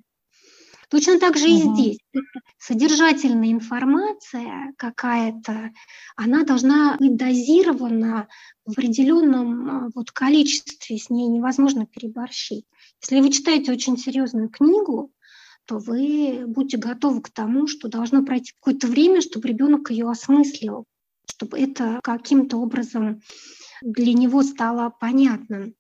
[0.91, 1.53] Точно так же угу.
[1.53, 1.99] и здесь.
[2.59, 5.70] Содержательная информация какая-то,
[6.16, 8.26] она должна быть дозирована
[8.64, 12.64] в определенном а, вот количестве, с ней невозможно переборщить.
[13.03, 15.12] Если вы читаете очень серьезную книгу,
[15.71, 20.85] то вы будьте готовы к тому, что должно пройти какое-то время, чтобы ребенок ее осмыслил,
[21.31, 23.21] чтобы это каким-то образом
[23.81, 25.75] для него стало понятным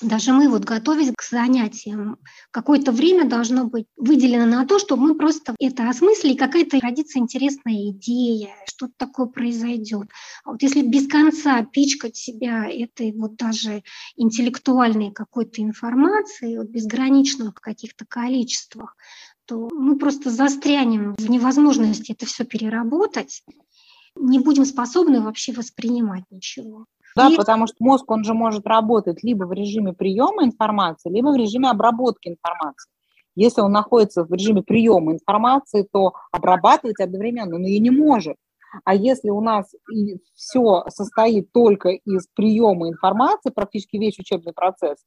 [0.00, 2.18] даже мы вот готовясь к занятиям,
[2.50, 7.90] какое-то время должно быть выделено на то, чтобы мы просто это осмыслили, какая-то родится интересная
[7.90, 10.08] идея, что-то такое произойдет.
[10.44, 13.82] А вот если без конца пичкать себя этой вот даже
[14.16, 18.96] интеллектуальной какой-то информацией, вот безграничным в каких-то количествах,
[19.46, 23.42] то мы просто застрянем в невозможности это все переработать,
[24.14, 26.86] не будем способны вообще воспринимать ничего.
[27.16, 27.36] Да, и...
[27.36, 31.70] потому что мозг, он же может работать либо в режиме приема информации, либо в режиме
[31.70, 32.90] обработки информации.
[33.34, 38.36] Если он находится в режиме приема информации, то обрабатывать одновременно он ее не может.
[38.84, 39.72] А если у нас
[40.34, 44.98] все состоит только из приема информации, практически весь учебный процесс,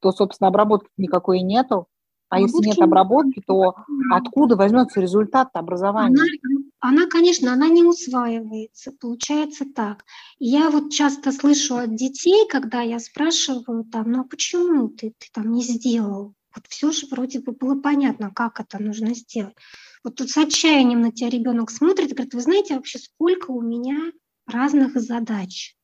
[0.00, 1.86] то, собственно, обработки никакой нету.
[2.30, 3.74] А ну, если нет обработки, то
[4.12, 6.16] откуда возьмется результат образования?
[6.16, 10.04] Она, она, конечно, она не усваивается, получается так.
[10.38, 15.26] Я вот часто слышу от детей, когда я спрашиваю там, ну а почему ты, ты
[15.32, 16.34] там не сделал?
[16.54, 19.56] Вот все же вроде бы было понятно, как это нужно сделать.
[20.04, 23.60] Вот тут с отчаянием на тебя ребенок смотрит и говорит, вы знаете вообще, сколько у
[23.60, 24.12] меня
[24.46, 25.74] разных задач?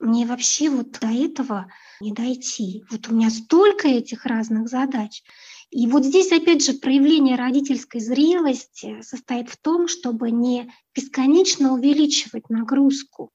[0.00, 1.70] Мне вообще вот до этого
[2.00, 2.84] не дойти.
[2.90, 5.22] Вот у меня столько этих разных задач.
[5.70, 12.48] И вот здесь, опять же, проявление родительской зрелости состоит в том, чтобы не бесконечно увеличивать
[12.48, 13.30] нагрузку,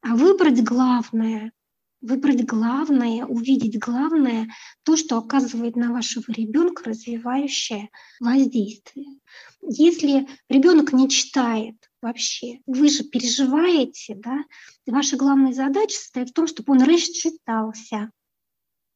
[0.00, 1.52] а выбрать главное,
[2.00, 4.48] выбрать главное, увидеть главное,
[4.84, 9.20] то, что оказывает на вашего ребенка развивающее воздействие.
[9.60, 14.44] Если ребенок не читает вообще, вы же переживаете, да,
[14.86, 18.10] ваша главная задача состоит в том, чтобы он расчитался,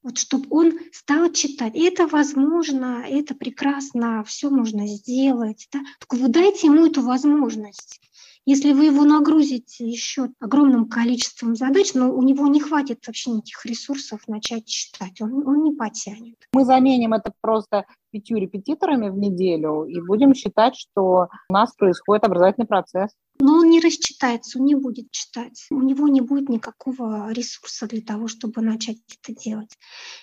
[0.03, 1.75] вот чтобы он стал читать.
[1.75, 5.69] И это возможно, это прекрасно, все можно сделать.
[5.73, 5.81] Да?
[5.99, 8.01] Только вы дайте ему эту возможность.
[8.49, 13.67] Если вы его нагрузите еще огромным количеством задач, но у него не хватит вообще никаких
[13.67, 16.37] ресурсов начать читать, он, он не потянет.
[16.53, 22.23] Мы заменим это просто пятью репетиторами в неделю и будем считать, что у нас происходит
[22.23, 23.11] образовательный процесс.
[23.41, 25.67] Но он не расчитается, он не будет читать.
[25.71, 29.77] У него не будет никакого ресурса для того, чтобы начать это делать.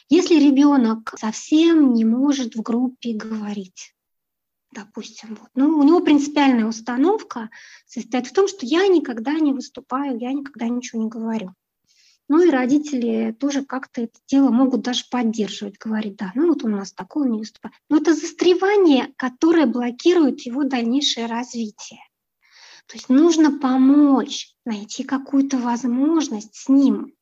[0.10, 3.94] Если ребенок совсем не может в группе говорить,
[4.74, 5.38] допустим.
[5.40, 5.50] Вот.
[5.56, 7.50] Ну, у него принципиальная установка
[7.86, 11.54] состоит в том, что я никогда не выступаю, я никогда ничего не говорю.
[12.30, 16.68] Ну и родители тоже как-то это дело могут даже поддерживать, говорить, да, ну вот у
[16.68, 17.76] нас такой, не выступает.
[17.90, 22.00] Но это застревание, которое блокирует его дальнейшее развитие.
[22.88, 27.14] То есть нужно помочь, найти какую-то возможность с ним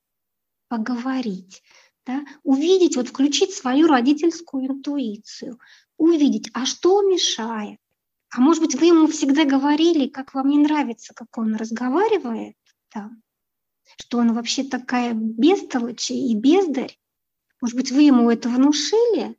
[0.68, 1.62] поговорить,
[2.06, 5.60] да, увидеть, вот включить свою родительскую интуицию,
[6.02, 7.80] увидеть, а что мешает.
[8.32, 12.56] А может быть, вы ему всегда говорили, как вам не нравится, как он разговаривает,
[12.94, 13.12] да,
[14.00, 16.98] что он вообще такая бестолочь и бездарь.
[17.62, 19.38] Может быть, вы ему это внушили,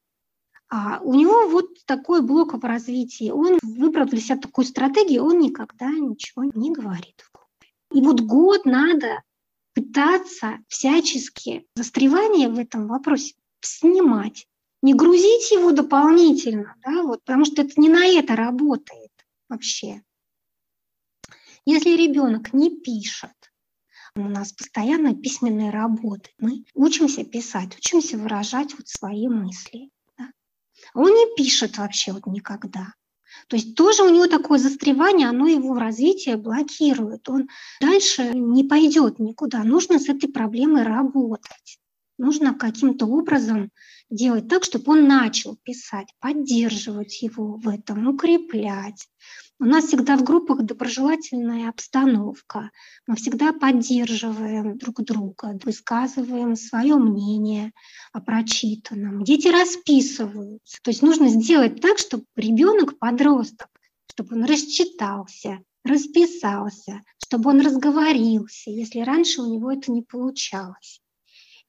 [0.69, 3.31] а у него вот такой блок в развитии.
[3.31, 7.25] Он выбрал для себя такую стратегию, он никогда ничего не говорит.
[7.93, 9.23] И вот год надо
[9.75, 14.47] пытаться всячески застревание в этом вопросе снимать
[14.83, 19.13] не грузить его дополнительно, да, вот, потому что это не на это работает
[19.49, 20.03] вообще.
[21.65, 23.31] Если ребенок не пишет,
[24.17, 29.91] у нас постоянно письменные работы, мы учимся писать, учимся выражать вот свои мысли.
[30.19, 30.31] Да.
[30.95, 32.95] Он не пишет вообще вот никогда.
[33.47, 37.29] То есть тоже у него такое застревание, оно его в развитии блокирует.
[37.29, 37.49] Он
[37.81, 39.65] дальше не пойдет никуда.
[39.65, 41.79] Нужно с этой проблемой работать
[42.19, 43.71] нужно каким-то образом
[44.11, 49.09] делать так, чтобы он начал писать, поддерживать его в этом, укреплять.
[49.59, 52.71] У нас всегда в группах доброжелательная обстановка.
[53.07, 57.73] Мы всегда поддерживаем друг друга, высказываем свое мнение
[58.13, 59.23] о прочитанном.
[59.23, 60.79] Дети расписываются.
[60.83, 63.69] То есть нужно сделать так, чтобы ребенок, подросток,
[64.11, 71.02] чтобы он расчитался, расписался, чтобы он разговорился, если раньше у него это не получалось.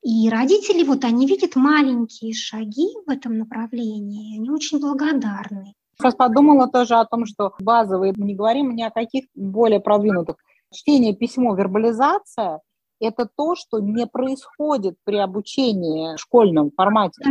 [0.03, 5.73] И родители, вот они видят маленькие шаги в этом направлении, они очень благодарны.
[5.97, 10.35] Сейчас подумала тоже о том, что базовые, мы не говорим ни о каких более продвинутых.
[10.73, 12.59] Чтение, письмо, вербализация–
[12.99, 17.23] это то, что не происходит при обучении в школьном формате.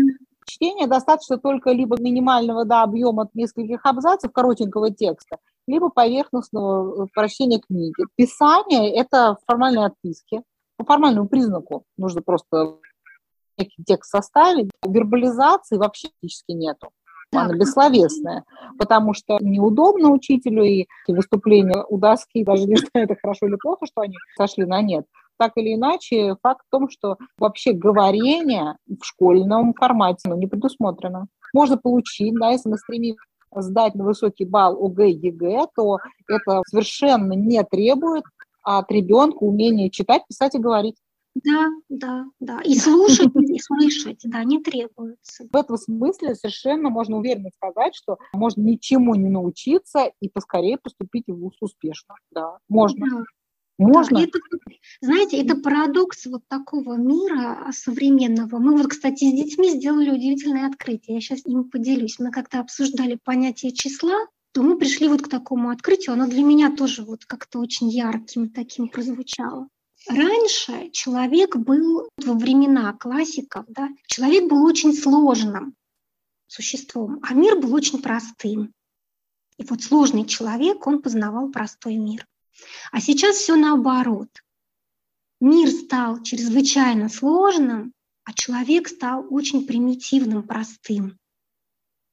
[0.46, 8.06] Чтение достаточно только либо минимального да, объема нескольких абзацев коротенького текста, либо поверхностного прочтения книги.
[8.16, 10.42] Писание– это формальные отписки,
[10.76, 12.78] по формальному признаку нужно просто
[13.58, 14.70] некий текст составить.
[14.86, 16.90] Вербализации вообще практически нету.
[17.34, 18.44] Она бессловесная,
[18.78, 23.86] потому что неудобно учителю, и выступления у доски, даже не знаю, это хорошо или плохо,
[23.86, 25.06] что они сошли на нет.
[25.38, 31.26] Так или иначе, факт в том, что вообще говорение в школьном формате ну, не предусмотрено.
[31.54, 33.22] Можно получить, да, если мы стремимся
[33.54, 35.98] сдать на высокий балл ОГЭ, ЕГЭ, то
[36.28, 38.24] это совершенно не требует
[38.62, 40.96] от ребенка умение читать, писать и говорить.
[41.34, 42.60] Да, да, да.
[42.60, 45.44] И слушать, и слышать, да, не требуется.
[45.50, 51.24] В этом смысле совершенно можно уверенно сказать, что можно ничему не научиться и поскорее поступить
[51.28, 52.16] в ВУЗ успешно.
[52.30, 53.06] Да, можно.
[53.08, 53.24] Да.
[53.78, 54.18] Можно?
[54.18, 54.38] Да, это,
[55.00, 58.58] знаете, это парадокс вот такого мира современного.
[58.58, 61.16] Мы вот, кстати, с детьми сделали удивительное открытие.
[61.16, 62.18] Я сейчас с ним поделюсь.
[62.18, 66.12] Мы как-то обсуждали понятие числа, то мы пришли вот к такому открытию.
[66.12, 69.68] Оно для меня тоже вот как-то очень ярким таким прозвучало.
[70.08, 75.74] Раньше человек был во времена классиков, да, человек был очень сложным
[76.48, 78.72] существом, а мир был очень простым.
[79.58, 82.26] И вот сложный человек, он познавал простой мир.
[82.90, 84.28] А сейчас все наоборот.
[85.40, 87.92] Мир стал чрезвычайно сложным,
[88.24, 91.18] а человек стал очень примитивным, простым.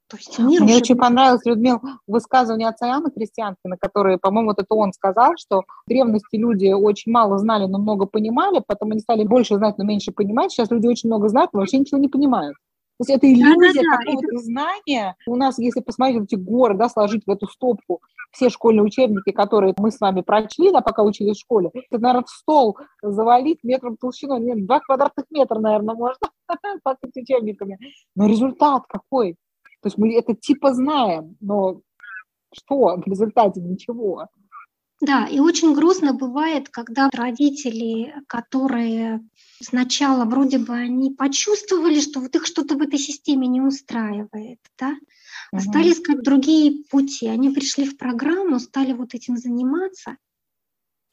[0.09, 0.81] То есть мир Мне уже...
[0.81, 5.89] очень понравилось, Людмила, высказывание отца Иоанна Крестьянкина, который, по-моему, вот это он сказал, что в
[5.89, 10.11] древности люди очень мало знали, но много понимали, потом они стали больше знать, но меньше
[10.11, 10.51] понимать.
[10.51, 12.55] Сейчас люди очень много знают, но вообще ничего не понимают.
[12.97, 14.43] То есть это иллюзия да, да, какого-то это...
[14.43, 15.15] знания.
[15.27, 18.01] У нас, если посмотреть эти горы, да, сложить в эту стопку
[18.31, 22.25] все школьные учебники, которые мы с вами прочли, да, пока учились в школе, это, наверное,
[22.25, 26.29] в стол завалить метром толщиной, нет, два квадратных метра, наверное, можно
[26.83, 27.79] покрыть учебниками.
[28.15, 29.37] Но результат какой?
[29.81, 31.81] То есть мы это типа знаем, но
[32.53, 33.61] что в результате?
[33.61, 34.27] Ничего.
[35.01, 39.25] Да, и очень грустно бывает, когда родители, которые
[39.61, 44.95] сначала вроде бы они почувствовали, что вот их что-то в этой системе не устраивает, да,
[45.53, 45.61] угу.
[45.61, 47.27] стали искать другие пути.
[47.27, 50.17] Они пришли в программу, стали вот этим заниматься,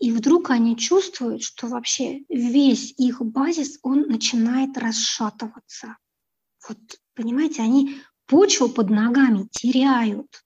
[0.00, 5.96] и вдруг они чувствуют, что вообще весь их базис, он начинает расшатываться.
[6.68, 6.78] Вот,
[7.14, 7.96] понимаете, они
[8.26, 10.42] почву под ногами теряют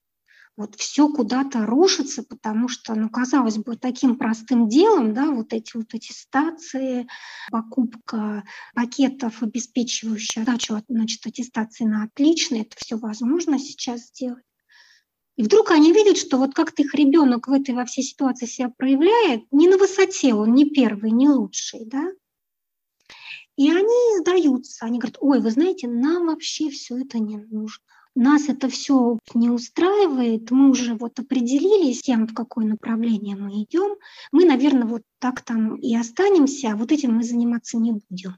[0.60, 5.74] вот все куда-то рушится, потому что, ну, казалось бы, таким простым делом, да, вот эти
[5.74, 7.08] вот эти стации,
[7.50, 14.44] покупка пакетов, обеспечивающих дачу, значит, аттестации на отлично, это все возможно сейчас сделать.
[15.36, 18.68] И вдруг они видят, что вот как-то их ребенок в этой во всей ситуации себя
[18.68, 22.12] проявляет, не на высоте, он не первый, не лучший, да,
[23.60, 27.84] и они сдаются, они говорят, ой, вы знаете, нам вообще все это не нужно.
[28.14, 33.96] Нас это все не устраивает, мы уже вот определились тем, в какое направление мы идем,
[34.32, 38.36] мы, наверное, вот так там и останемся, а вот этим мы заниматься не будем.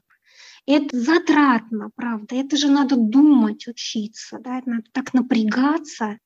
[0.65, 6.17] Это затратно, правда, это же надо думать, учиться, да, это надо так напрягаться,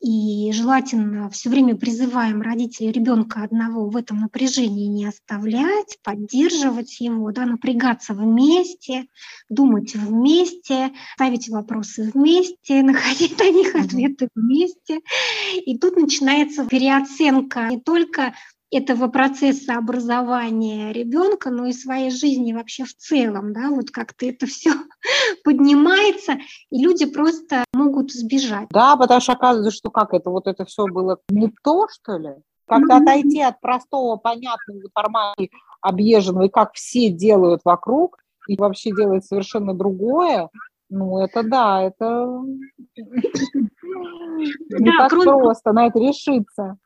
[0.00, 7.30] и желательно все время призываем родителей ребенка одного в этом напряжении не оставлять, поддерживать его,
[7.32, 9.06] да, напрягаться вместе,
[9.50, 15.00] думать вместе, ставить вопросы вместе, находить на них ответы вместе.
[15.66, 18.34] И тут начинается переоценка не только
[18.70, 24.46] этого процесса образования ребенка, но и своей жизни вообще в целом, да, вот как-то это
[24.46, 24.70] все
[25.44, 26.34] поднимается,
[26.70, 28.68] и люди просто могут сбежать.
[28.70, 32.30] Да, потому что оказывается, что как это, вот это все было не то, что ли?
[32.66, 33.02] Когда mm-hmm.
[33.02, 35.50] отойти от простого, понятного информации,
[35.80, 40.48] объезженного, и как все делают вокруг, и вообще делают совершенно другое,
[40.88, 42.42] ну, это да, это
[42.96, 46.78] не так просто на это решиться.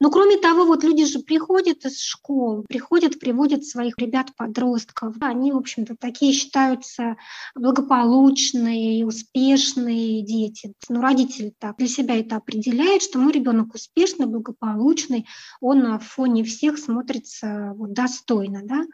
[0.00, 5.16] Но кроме того, вот люди же приходят из школ, приходят, приводят своих ребят-подростков.
[5.20, 7.16] Они, в общем-то, такие считаются
[7.54, 10.74] благополучные, успешные дети.
[10.88, 15.26] Ну, родители так для себя это определяют, что мой ребенок успешный, благополучный,
[15.60, 18.84] он на фоне всех смотрится вот, достойно, да.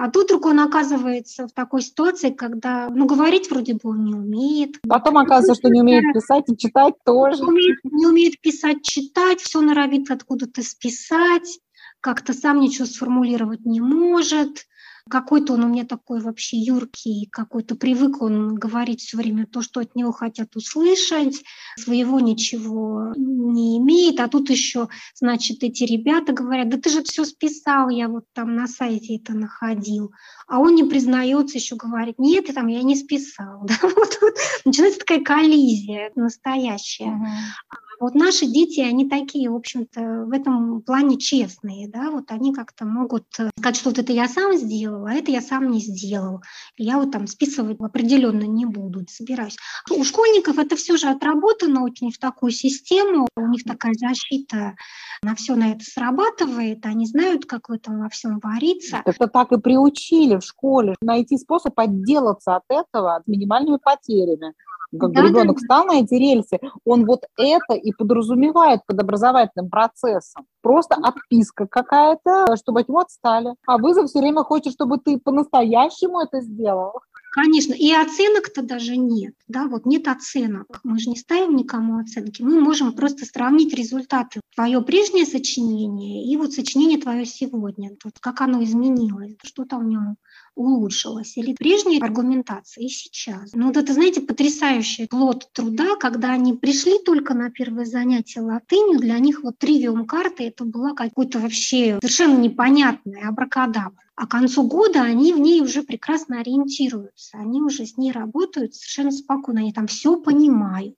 [0.00, 4.14] А тут вдруг он оказывается в такой ситуации, когда, ну, говорить вроде бы он не
[4.14, 4.76] умеет.
[4.88, 7.42] Потом оказывается, что не умеет писать и читать тоже.
[7.42, 11.58] Не умеет, не умеет писать, читать, все норовит откуда-то списать,
[12.00, 14.68] как-то сам ничего сформулировать не может
[15.08, 19.80] какой-то он у меня такой вообще юркий, какой-то привык он говорить все время то, что
[19.80, 21.42] от него хотят услышать,
[21.76, 27.24] своего ничего не имеет, а тут еще, значит, эти ребята говорят, да ты же все
[27.24, 30.12] списал, я вот там на сайте это находил,
[30.46, 34.34] а он не признается, еще говорит, нет, там я не списал, да, вот, вот
[34.64, 37.08] начинается такая коллизия настоящая.
[37.08, 37.87] Uh-huh.
[38.00, 42.84] Вот наши дети, они такие, в общем-то, в этом плане честные, да, вот они как-то
[42.84, 46.40] могут сказать, что вот это я сам сделал, а это я сам не сделал.
[46.76, 49.56] Я вот там списывать определенно не буду, собираюсь.
[49.90, 54.76] У школьников это все же отработано очень в такую систему, у них такая защита
[55.22, 59.02] на все на это срабатывает, они знают, как в этом во всем вариться.
[59.04, 64.54] Это так и приучили в школе, найти способ отделаться от этого с минимальными потерями
[64.98, 65.60] как да, ребенок да.
[65.60, 70.46] встал на эти рельсы, он вот это и подразумевает под образовательным процессом.
[70.62, 73.54] Просто отписка какая-то, чтобы от него отстали.
[73.66, 77.00] А вызов все время хочет, чтобы ты по-настоящему это сделал.
[77.40, 82.42] Конечно, и оценок-то даже нет, да, вот нет оценок, мы же не ставим никому оценки,
[82.42, 88.40] мы можем просто сравнить результаты, твое прежнее сочинение и вот сочинение твое сегодня, вот как
[88.40, 90.16] оно изменилось, что там в нем
[90.56, 93.52] улучшилось, или прежняя аргументация и сейчас.
[93.52, 98.98] Ну вот это, знаете, потрясающий плод труда, когда они пришли только на первое занятие латынью,
[98.98, 104.07] для них вот тривиум карты это была какой-то вообще совершенно непонятная абракадабра.
[104.20, 108.74] А к концу года они в ней уже прекрасно ориентируются, они уже с ней работают
[108.74, 110.96] совершенно спокойно, они там все понимают.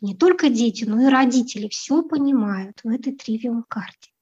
[0.00, 4.12] Не только дети, но и родители все понимают в этой тривиум карте.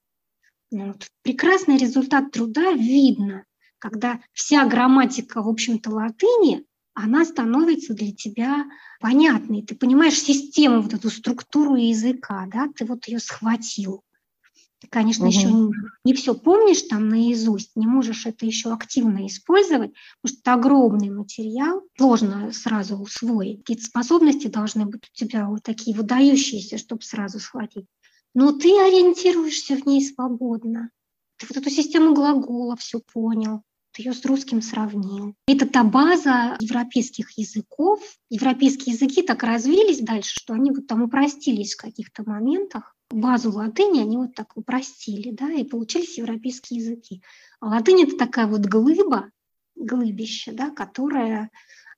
[0.70, 1.06] Вот.
[1.22, 3.44] Прекрасный результат труда видно
[3.84, 6.64] когда вся грамматика, в общем-то, латыни,
[6.94, 8.64] она становится для тебя
[8.98, 9.60] понятной.
[9.60, 14.02] Ты понимаешь систему, вот эту структуру языка, да, ты вот ее схватил.
[14.84, 15.32] Ты, конечно, угу.
[15.32, 15.72] еще не,
[16.04, 21.08] не все помнишь там наизусть, не можешь это еще активно использовать, потому что это огромный
[21.08, 23.60] материал, сложно сразу усвоить.
[23.60, 27.86] Какие-то способности должны быть у тебя вот такие выдающиеся, чтобы сразу схватить.
[28.34, 30.90] Но ты ориентируешься в ней свободно.
[31.38, 33.62] Ты вот эту систему глагола все понял,
[33.94, 35.34] ты ее с русским сравнил.
[35.46, 38.00] Это та база европейских языков.
[38.28, 42.96] Европейские языки так развились дальше, что они вот там упростились в каких-то моментах.
[43.10, 47.22] Базу латыни они вот так упростили, да, и получились европейские языки.
[47.60, 49.30] А латынь– это такая вот глыба,
[49.76, 51.50] глыбище, да, которая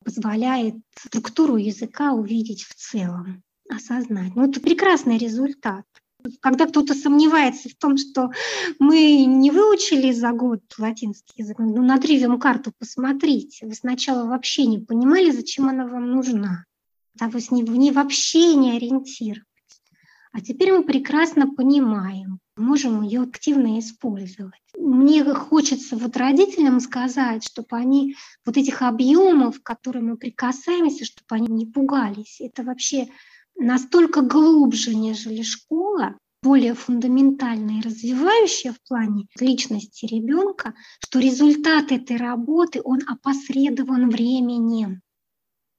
[0.05, 4.37] позволяет структуру языка увидеть в целом, осознать.
[4.37, 5.87] Ну, это прекрасный результат.
[6.41, 8.31] Когда кто-то сомневается в том, что
[8.79, 13.67] мы не выучили за год латинский язык, ну, на тривиум карту посмотрите.
[13.67, 16.65] Вы сначала вообще не понимали, зачем она вам нужна.
[17.15, 19.47] Да, вы с ней, в ней вообще не ориентировались.
[20.33, 24.53] А теперь мы прекрасно понимаем, можем ее активно использовать.
[24.77, 31.27] Мне хочется вот родителям сказать, чтобы они вот этих объемов, к которым мы прикасаемся, чтобы
[31.31, 32.37] они не пугались.
[32.41, 33.09] Это вообще
[33.57, 42.17] настолько глубже, нежели школа, более фундаментальная и развивающая в плане личности ребенка, что результат этой
[42.17, 45.03] работы, он опосредован временем.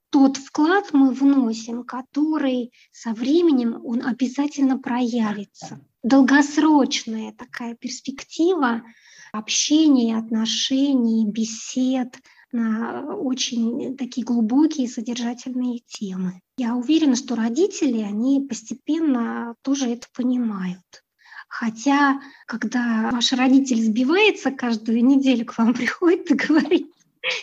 [0.09, 5.79] Тот вклад мы вносим, который со временем он обязательно проявится.
[6.03, 8.83] Долгосрочная такая перспектива
[9.31, 12.19] общения, отношений, бесед–
[12.51, 16.41] на очень такие глубокие содержательные темы.
[16.57, 21.03] Я уверена, что родители, они постепенно тоже это понимают.
[21.49, 26.91] Хотя, когда ваш родитель сбивается каждую неделю к вам приходит и говорит,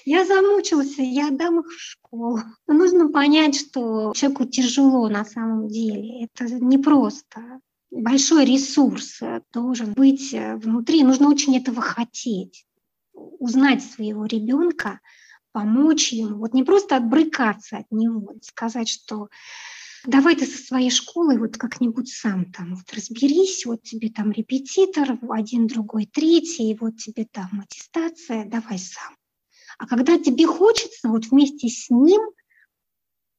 [0.05, 2.41] я замучился, я отдам их в школу.
[2.67, 6.25] Но нужно понять, что человеку тяжело на самом деле.
[6.25, 7.61] Это непросто.
[7.91, 9.21] Большой ресурс
[9.53, 11.05] должен быть внутри.
[11.05, 12.65] Нужно очень этого хотеть
[13.15, 15.01] узнать своего ребенка,
[15.53, 19.29] помочь ему, вот не просто отбрыкаться от него, сказать, что
[20.05, 25.19] давай ты со своей школой вот как-нибудь сам там вот разберись, вот тебе там репетитор,
[25.31, 29.17] один, другой, третий, вот тебе там аттестация, давай сам.
[29.79, 32.21] А когда тебе хочется вот вместе с ним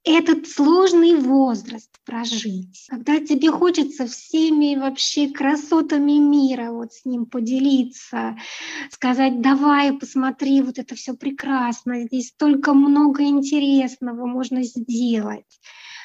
[0.06, 8.38] этот сложный возраст прожить, когда тебе хочется всеми вообще красотами мира вот с ним поделиться,
[8.92, 15.60] сказать, давай, посмотри, вот это все прекрасно, здесь столько много интересного можно сделать,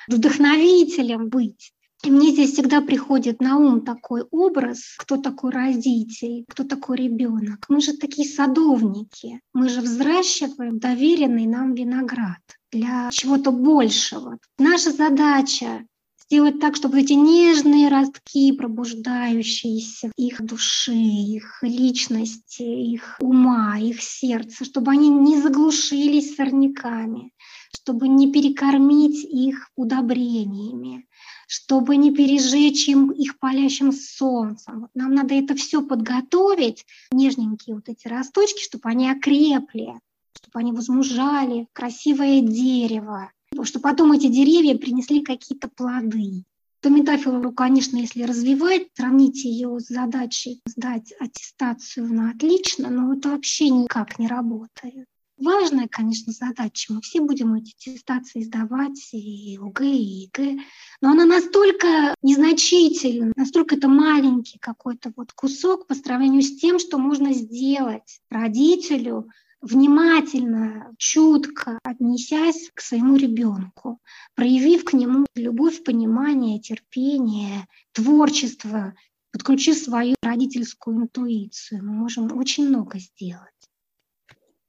[0.09, 1.73] вдохновителем быть.
[2.03, 7.67] И мне здесь всегда приходит на ум такой образ, кто такой родитель, кто такой ребенок.
[7.69, 12.41] Мы же такие садовники, мы же взращиваем доверенный нам виноград
[12.73, 14.39] для чего-то большего.
[14.59, 15.85] Наша задача
[16.31, 24.65] сделать так, чтобы эти нежные ростки, пробуждающиеся их души, их личности, их ума, их сердца,
[24.65, 27.33] чтобы они не заглушились сорняками,
[27.75, 31.09] чтобы не перекормить их удобрениями,
[31.49, 34.89] чтобы не пережечь им их палящим солнцем.
[34.95, 39.95] Нам надо это все подготовить, нежненькие вот эти росточки, чтобы они окрепли,
[40.43, 43.31] чтобы они возмужали, красивое дерево,
[43.63, 46.45] чтобы потом эти деревья принесли какие-то плоды.
[46.83, 53.31] Эту метафору, конечно, если развивать, сравнить ее с задачей сдать аттестацию на отлично, но это
[53.31, 55.07] вообще никак не работает.
[55.37, 56.93] Важная, конечно, задача.
[56.93, 60.59] Мы все будем эти аттестации сдавать, и ОГЭ, и ЕГЭ.
[61.01, 66.99] Но она настолько незначительна, настолько это маленький какой-то вот кусок по сравнению с тем, что
[66.99, 69.31] можно сделать родителю,
[69.61, 73.99] внимательно, чутко отнесясь к своему ребенку,
[74.35, 78.95] проявив к нему любовь, понимание, терпение, творчество,
[79.33, 81.85] подключив свою родительскую интуицию.
[81.85, 83.49] Мы можем очень много сделать.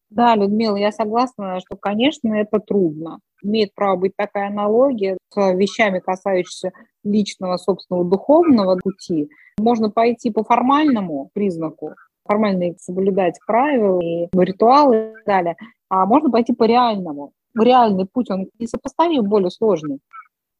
[0.09, 3.19] Да, Людмила, я согласна, что, конечно, это трудно.
[3.41, 6.73] Имеет право быть такая аналогия с вещами, касающимися
[7.03, 9.29] личного, собственного, духовного пути.
[9.57, 15.55] Можно пойти по формальному признаку, формально соблюдать правила и ритуалы и так далее,
[15.89, 17.33] а можно пойти по реальному.
[17.53, 19.99] Реальный путь, он несопоставим более сложный.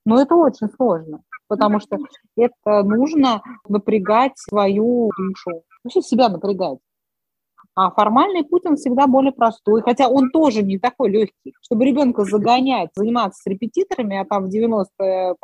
[0.06, 1.98] Но это очень сложно, потому что
[2.36, 6.80] это нужно напрягать свою душу, вообще себя напрягать.
[7.74, 11.54] А формальный путь, он всегда более простой, хотя он тоже не такой легкий.
[11.62, 15.36] Чтобы ребенка загонять, заниматься с репетиторами, а там в 90%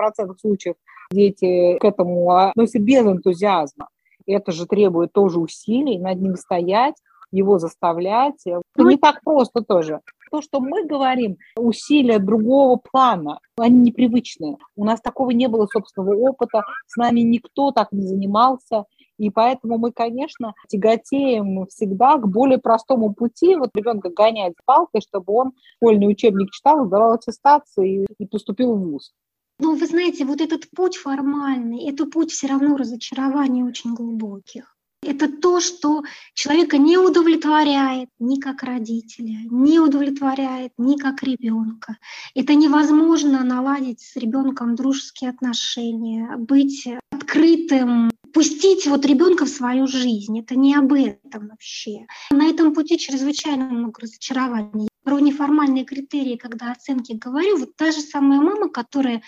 [0.41, 0.76] случаев
[1.09, 3.88] дети к этому относятся без энтузиазма,
[4.28, 6.96] это же требует тоже усилий, над ним стоять,
[7.32, 8.42] его заставлять.
[8.46, 10.02] Это не так просто тоже.
[10.30, 14.58] То, что мы говорим, усилия другого плана, они непривычные.
[14.76, 18.84] У нас такого не было собственного опыта, с нами никто так не занимался,
[19.18, 23.56] И поэтому мы, конечно, тяготеем всегда к более простому пути.
[23.56, 28.80] Вот ребенка гонять палкой, чтобы он школьный учебник читал, сдавал аттестацию и, и поступил в
[28.80, 29.14] ВУЗ.
[29.60, 34.78] Ну, вы знаете, вот этот путь формальный, это путь все равно разочарований очень глубоких.
[35.03, 36.03] Это то, что
[36.34, 41.97] человека не удовлетворяет ни как родителя, не удовлетворяет ни как ребенка.
[42.36, 50.39] Это невозможно наладить с ребенком дружеские отношения, быть открытым, пустить вот ребенка в свою жизнь.
[50.39, 52.05] Это не об этом вообще.
[52.32, 54.89] На этом пути чрезвычайно много разочарований.
[55.08, 59.24] Про неформальные критерии, когда оценки говорю, вот та же самая мама, которая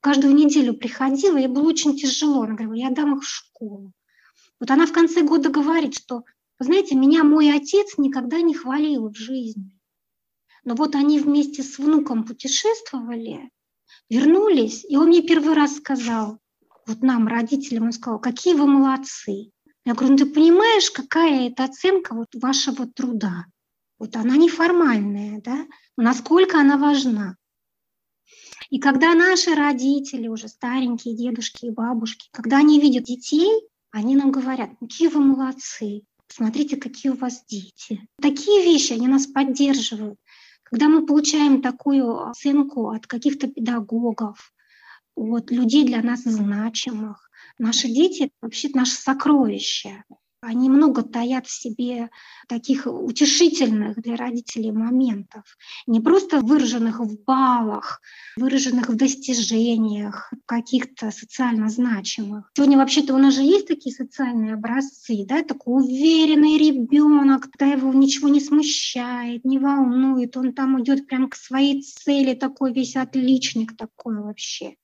[0.00, 2.44] каждую неделю приходила, ей было очень тяжело.
[2.44, 3.92] Она говорила, я дам их в школу.
[4.58, 6.24] Вот она в конце года говорит, что,
[6.58, 9.78] вы знаете, меня мой отец никогда не хвалил в жизни.
[10.64, 13.50] Но вот они вместе с внуком путешествовали,
[14.08, 16.38] вернулись, и он мне первый раз сказал,
[16.86, 19.52] вот нам, родителям, он сказал, какие вы молодцы.
[19.84, 23.44] Я говорю, ну ты понимаешь, какая это оценка вот вашего труда?
[23.98, 25.66] Вот она неформальная, да?
[25.96, 27.36] Насколько она важна?
[28.70, 33.50] И когда наши родители, уже старенькие дедушки и бабушки, когда они видят детей,
[33.90, 38.06] они нам говорят, какие вы молодцы, смотрите, какие у вас дети.
[38.20, 40.18] Такие вещи, они нас поддерживают.
[40.62, 44.52] Когда мы получаем такую оценку от каких-то педагогов,
[45.16, 50.04] от людей для нас значимых, наши дети— это вообще наше сокровище.
[50.40, 52.10] Они много таят в себе
[52.46, 55.56] таких утешительных для родителей моментов,
[55.88, 58.00] не просто выраженных в баллах,
[58.36, 62.52] выраженных в достижениях, каких-то социально значимых.
[62.56, 67.92] Сегодня вообще-то у нас же есть такие социальные образцы, да, такой уверенный ребенок, когда его
[67.92, 73.76] ничего не смущает, не волнует, он там идет прямо к своей цели, такой весь отличник
[73.76, 74.76] такой вообще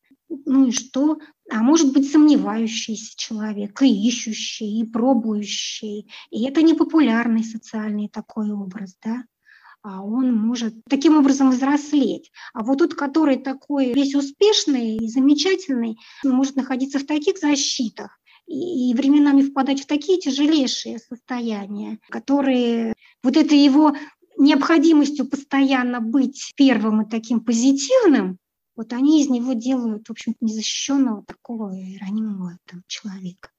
[0.44, 1.18] ну и что?
[1.50, 6.08] А может быть сомневающийся человек, и ищущий, и пробующий.
[6.30, 9.24] И это не популярный социальный такой образ, да?
[9.84, 12.32] а он может таким образом взрослеть.
[12.54, 18.94] А вот тот, который такой весь успешный и замечательный, может находиться в таких защитах, и
[18.94, 23.94] временами впадать в такие тяжелейшие состояния, которые вот это его
[24.36, 28.38] необходимостью постоянно быть первым и таким позитивным,
[28.76, 31.70] вот они из него делают, в общем незащищенного такого
[32.00, 33.50] ранимого там, человека.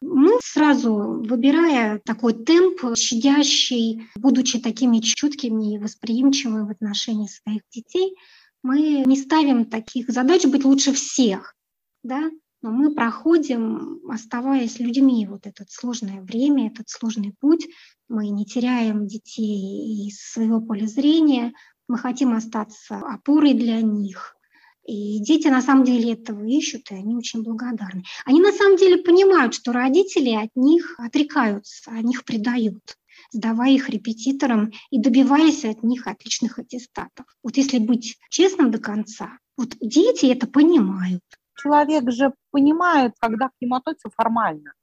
[0.00, 8.16] Мы сразу, выбирая такой темп, щадящий, будучи такими чуткими и восприимчивыми в отношении своих детей,
[8.64, 11.54] мы не ставим таких задач быть лучше всех,
[12.02, 12.30] да,
[12.62, 17.68] но мы проходим, оставаясь людьми, вот это сложное время, этот сложный путь,
[18.08, 21.52] мы не теряем детей из своего поля зрения,
[21.88, 24.36] мы хотим остаться опорой для них,
[24.84, 28.02] и дети на самом деле этого ищут, и они очень благодарны.
[28.24, 32.96] Они на самом деле понимают, что родители от них отрекаются, о них предают
[33.30, 37.26] сдавая их репетиторам и добиваясь от них отличных аттестатов.
[37.42, 41.22] Вот если быть честным до конца, вот дети это понимают.
[41.56, 44.74] Человек же понимает, когда к нему относятся формально.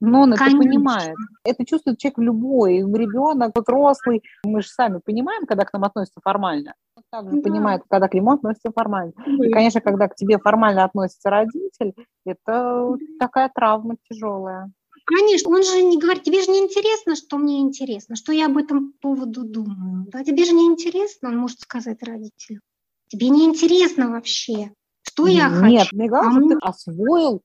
[0.00, 0.58] Но он Конечно.
[0.58, 1.16] это понимает.
[1.44, 4.22] Это чувствует человек любой, ребенок, взрослый.
[4.44, 6.74] Мы же сами понимаем, когда к нам относятся формально.
[6.96, 7.42] Он также да.
[7.42, 9.12] понимает, когда к нему относятся формально.
[9.16, 9.46] Да.
[9.46, 11.94] И, конечно, когда к тебе формально относится родитель,
[12.24, 14.70] это такая травма тяжелая.
[15.04, 18.58] Конечно, он же не говорит, тебе же не интересно, что мне интересно, что я об
[18.58, 20.06] этом поводу думаю.
[20.12, 22.60] Да, тебе же не интересно, он может сказать родителю.
[23.08, 24.70] Тебе не интересно вообще,
[25.02, 25.66] что я Нет, хочу.
[25.66, 27.42] Нет, мне главное, а чтобы ты освоил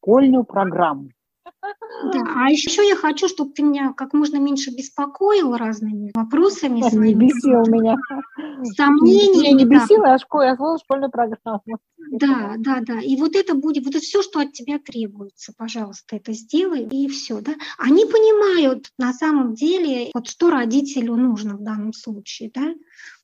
[0.00, 1.10] школьную программу.
[2.12, 6.80] Да, а еще я хочу, чтобы ты меня как можно меньше беспокоил разными вопросами.
[6.92, 7.96] Не бесил меня.
[8.76, 9.58] Сомнениями.
[9.58, 11.62] Не бесил, а школ, я освоила школьную программу.
[12.10, 13.00] Да, да, да.
[13.00, 17.08] И вот это будет, вот это все, что от тебя требуется, пожалуйста, это сделай, и
[17.08, 17.54] все, да.
[17.78, 22.74] Они понимают на самом деле, вот что родителю нужно в данном случае, да.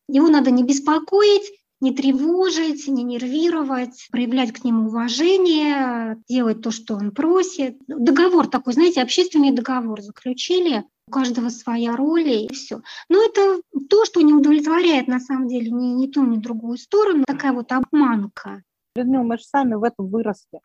[0.08, 6.94] Его надо не беспокоить, не тревожить, не нервировать, проявлять к нему уважение, делать то, что
[6.94, 7.78] он просит.
[7.86, 12.82] Договор такой, знаете, общественный договор заключили, у каждого своя роль и все.
[13.08, 17.24] Но это то, что не удовлетворяет на самом деле ни, ни ту, ни другую сторону,
[17.26, 18.62] такая вот обманка.
[18.94, 20.60] Людмила, мы же сами в этом выросли.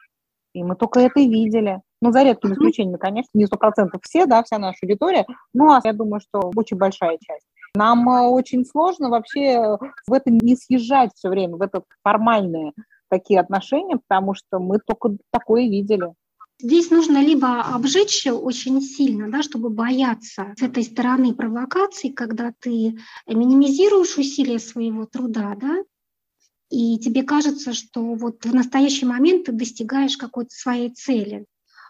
[0.54, 1.82] И мы только это и видели.
[2.02, 5.94] Ну, за редкими исключениями, конечно, не сто процентов все, да, вся наша аудитория, но я
[5.94, 7.48] думаю, что очень большая часть.
[7.76, 12.74] Нам э, очень сложно вообще в это не съезжать все время, в это формальные
[13.10, 16.14] такие отношения, потому что мы только такое видели.
[16.60, 22.98] Здесь нужно либо обжечь очень сильно, да, чтобы бояться с этой стороны провокаций, когда ты
[23.28, 25.84] минимизируешь усилия своего труда, да,
[26.70, 31.46] и тебе кажется, что вот в настоящий момент ты достигаешь какой-то своей цели.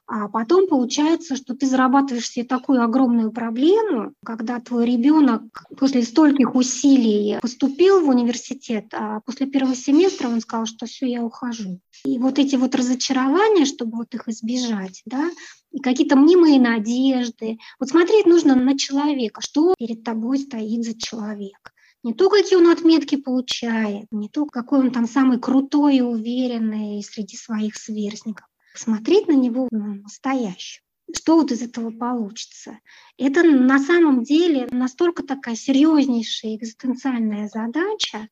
[0.06, 5.44] А потом получается, что ты зарабатываешь себе такую огромную проблему, когда твой ребенок
[5.78, 11.24] после стольких усилий поступил в университет, а после первого семестра он сказал, что все, я
[11.24, 11.80] ухожу.
[12.06, 15.30] И вот эти вот разочарования, чтобы вот их избежать, да,
[15.72, 17.58] и какие-то мнимые надежды.
[17.80, 21.74] Вот смотреть нужно на человека, что перед тобой стоит за человек.
[22.04, 27.02] Не то, какие он отметки получает, не то, какой он там самый крутой и уверенный
[27.02, 28.46] среди своих сверстников.
[28.74, 30.84] Смотреть на него настоящего.
[31.16, 32.80] Что вот из этого получится?
[33.18, 38.30] Это на самом деле настолько такая серьезнейшая экзистенциальная задача.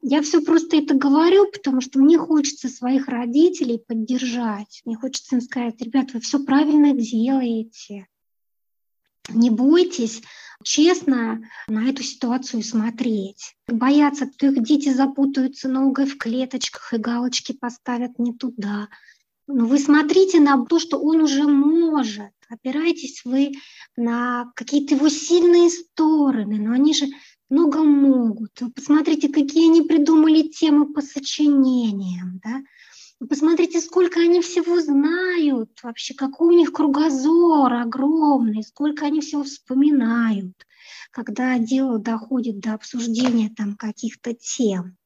[0.00, 4.82] Я все просто это говорю, потому что мне хочется своих родителей поддержать.
[4.84, 8.06] Мне хочется им сказать, ребят, вы все правильно делаете.
[9.30, 10.22] Не бойтесь
[10.62, 13.56] честно на эту ситуацию смотреть.
[13.66, 18.88] Бояться, что их дети запутаются ногой в клеточках и галочки поставят не туда.
[19.46, 22.32] Но вы смотрите на то, что он уже может.
[22.48, 23.52] Опирайтесь вы
[23.96, 27.06] на какие-то его сильные стороны, но они же
[27.50, 28.52] много могут.
[28.74, 32.40] посмотрите, какие они придумали темы по сочинениям.
[32.42, 32.62] Да?
[33.28, 40.54] посмотрите, сколько они всего знают, вообще какой у них кругозор огромный, сколько они всего вспоминают,
[41.10, 44.96] когда дело доходит до обсуждения там каких-то тем.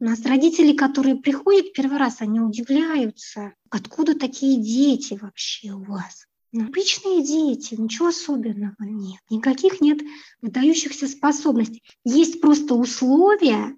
[0.00, 6.26] У нас родители, которые приходят первый раз, они удивляются, откуда такие дети вообще у вас.
[6.52, 9.98] Ну, обычные дети, ничего особенного нет, никаких нет
[10.40, 11.82] выдающихся способностей.
[12.04, 13.76] Есть просто условия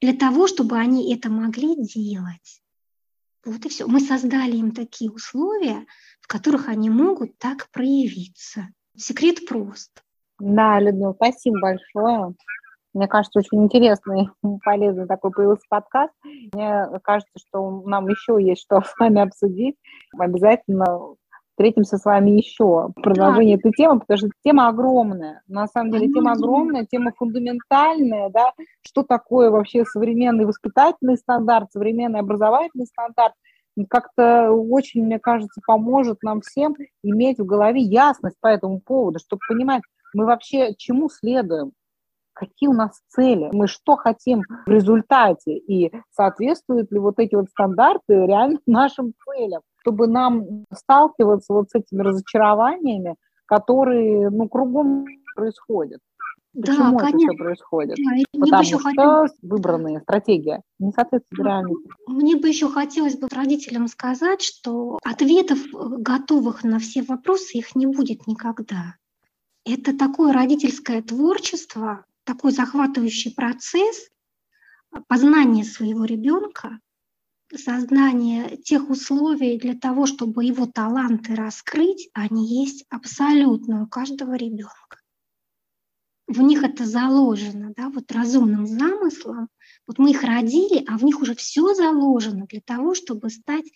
[0.00, 2.62] для того, чтобы они это могли делать.
[3.44, 3.86] Вот и все.
[3.86, 5.86] Мы создали им такие условия,
[6.20, 8.68] в которых они могут так проявиться.
[8.96, 10.02] Секрет прост.
[10.38, 12.34] Да, Людмила, спасибо большое.
[12.94, 14.30] Мне кажется, очень интересный
[14.64, 16.12] полезный такой появился подкаст.
[16.52, 19.76] Мне кажется, что нам еще есть что с вами обсудить.
[20.18, 21.14] Обязательно
[21.52, 23.60] встретимся с вами еще в продолжении да.
[23.60, 25.42] этой темы, потому что тема огромная.
[25.46, 28.52] На самом деле тема огромная, тема фундаментальная, да,
[28.86, 33.34] что такое вообще современный воспитательный стандарт, современный образовательный стандарт,
[33.88, 39.40] как-то очень, мне кажется, поможет нам всем иметь в голове ясность по этому поводу, чтобы
[39.48, 39.82] понимать,
[40.14, 41.72] мы вообще чему следуем,
[42.32, 47.48] какие у нас цели, мы что хотим в результате, и соответствуют ли вот эти вот
[47.50, 53.16] стандарты реально нашим целям чтобы нам сталкиваться вот с этими разочарованиями,
[53.46, 56.00] которые, ну, кругом происходят.
[56.54, 57.96] Почему да, это все происходит?
[57.96, 59.32] Да, Потому что хотелось...
[59.40, 61.88] выбранная стратегия не соответствует реальности.
[62.06, 67.74] Мне бы еще хотелось бы родителям сказать, что ответов э, готовых на все вопросы их
[67.74, 68.96] не будет никогда.
[69.64, 74.08] Это такое родительское творчество, такой захватывающий процесс
[75.08, 76.78] познания своего ребенка,
[77.54, 84.98] создание тех условий для того, чтобы его таланты раскрыть, они есть абсолютно у каждого ребенка.
[86.26, 89.48] В них это заложено, да, вот разумным замыслом.
[89.86, 93.66] Вот мы их родили, а в них уже все заложено для того, чтобы стать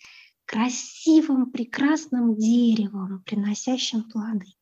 [0.45, 4.56] красивым, прекрасным деревом, приносящим плоды.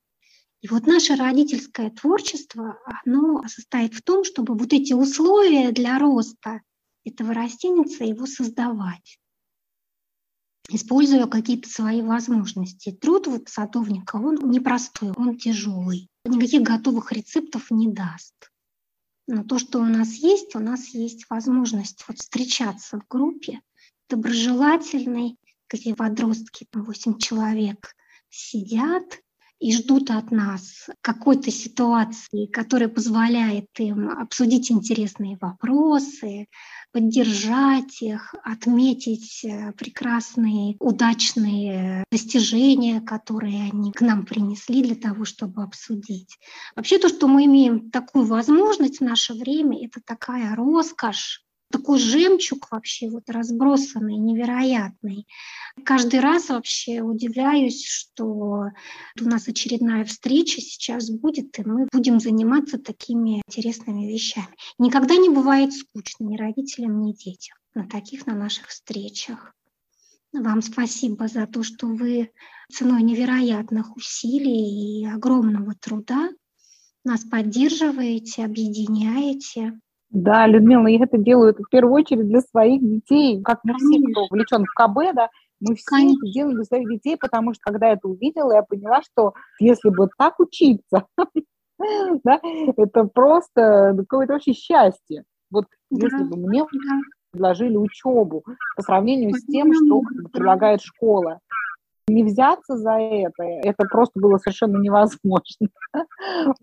[0.65, 6.59] И вот наше родительское творчество, оно состоит в том, чтобы вот эти условия для роста
[7.03, 9.19] этого растеница его создавать,
[10.67, 12.91] используя какие-то свои возможности.
[12.91, 16.09] Труд вот садовника, он непростой, он тяжелый.
[16.25, 18.33] Никаких готовых рецептов не даст.
[19.27, 23.61] Но то, что у нас есть, у нас есть возможность вот встречаться в группе
[24.09, 25.37] доброжелательной,
[25.69, 27.95] где подростки, 8 человек,
[28.31, 29.21] сидят
[29.59, 36.47] и ждут от нас какой-то ситуации, которая позволяет им обсудить интересные вопросы,
[36.91, 45.63] поддержать их, отметить э, прекрасные, удачные достижения, которые они к нам принесли для того, чтобы
[45.63, 46.37] обсудить.
[46.75, 52.67] Вообще то, что мы имеем такую возможность в наше время, это такая роскошь, такой жемчуг
[52.71, 55.27] вообще вот разбросанный, невероятный.
[55.83, 62.77] Каждый раз вообще удивляюсь, что у нас очередная встреча сейчас будет, и мы будем заниматься
[62.77, 64.55] такими интересными вещами.
[64.77, 69.53] Никогда не бывает скучно ни родителям, ни детям на таких, на наших встречах.
[70.33, 72.31] Вам спасибо за то, что вы
[72.71, 76.29] ценой невероятных усилий и огромного труда
[77.05, 79.79] нас поддерживаете, объединяете.
[80.09, 83.41] Да, Людмила, я это делаю в первую очередь для своих детей.
[83.41, 85.29] Как мы все, кто увлечен в КБ, да,
[85.59, 86.19] мы все Конечно.
[86.23, 89.89] это делаем для своих детей, потому что когда я это увидела, я поняла, что если
[89.89, 91.05] бы так учиться,
[92.23, 92.39] да,
[92.77, 95.23] это просто какое-то вообще счастье.
[95.51, 96.65] Вот если бы мне
[97.31, 98.43] предложили учебу
[98.75, 100.01] по сравнению с тем, что
[100.31, 101.39] предлагает школа.
[102.07, 105.69] Не взяться за это, это просто было совершенно невозможно.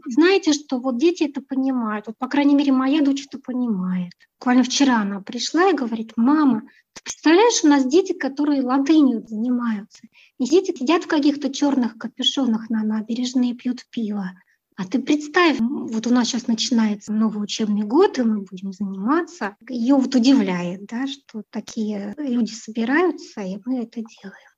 [0.07, 2.07] Знаете, что вот дети это понимают.
[2.07, 4.13] Вот, по крайней мере, моя дочь это понимает.
[4.39, 6.63] Буквально вчера она пришла и говорит, мама,
[6.93, 10.03] ты представляешь, у нас дети, которые латынью занимаются.
[10.39, 14.33] И дети сидят в каких-то черных капюшонах на набережной и пьют пиво.
[14.77, 19.57] А ты представь, вот у нас сейчас начинается новый учебный год, и мы будем заниматься.
[19.69, 24.52] Ее вот удивляет, да, что такие люди собираются, и мы это делаем.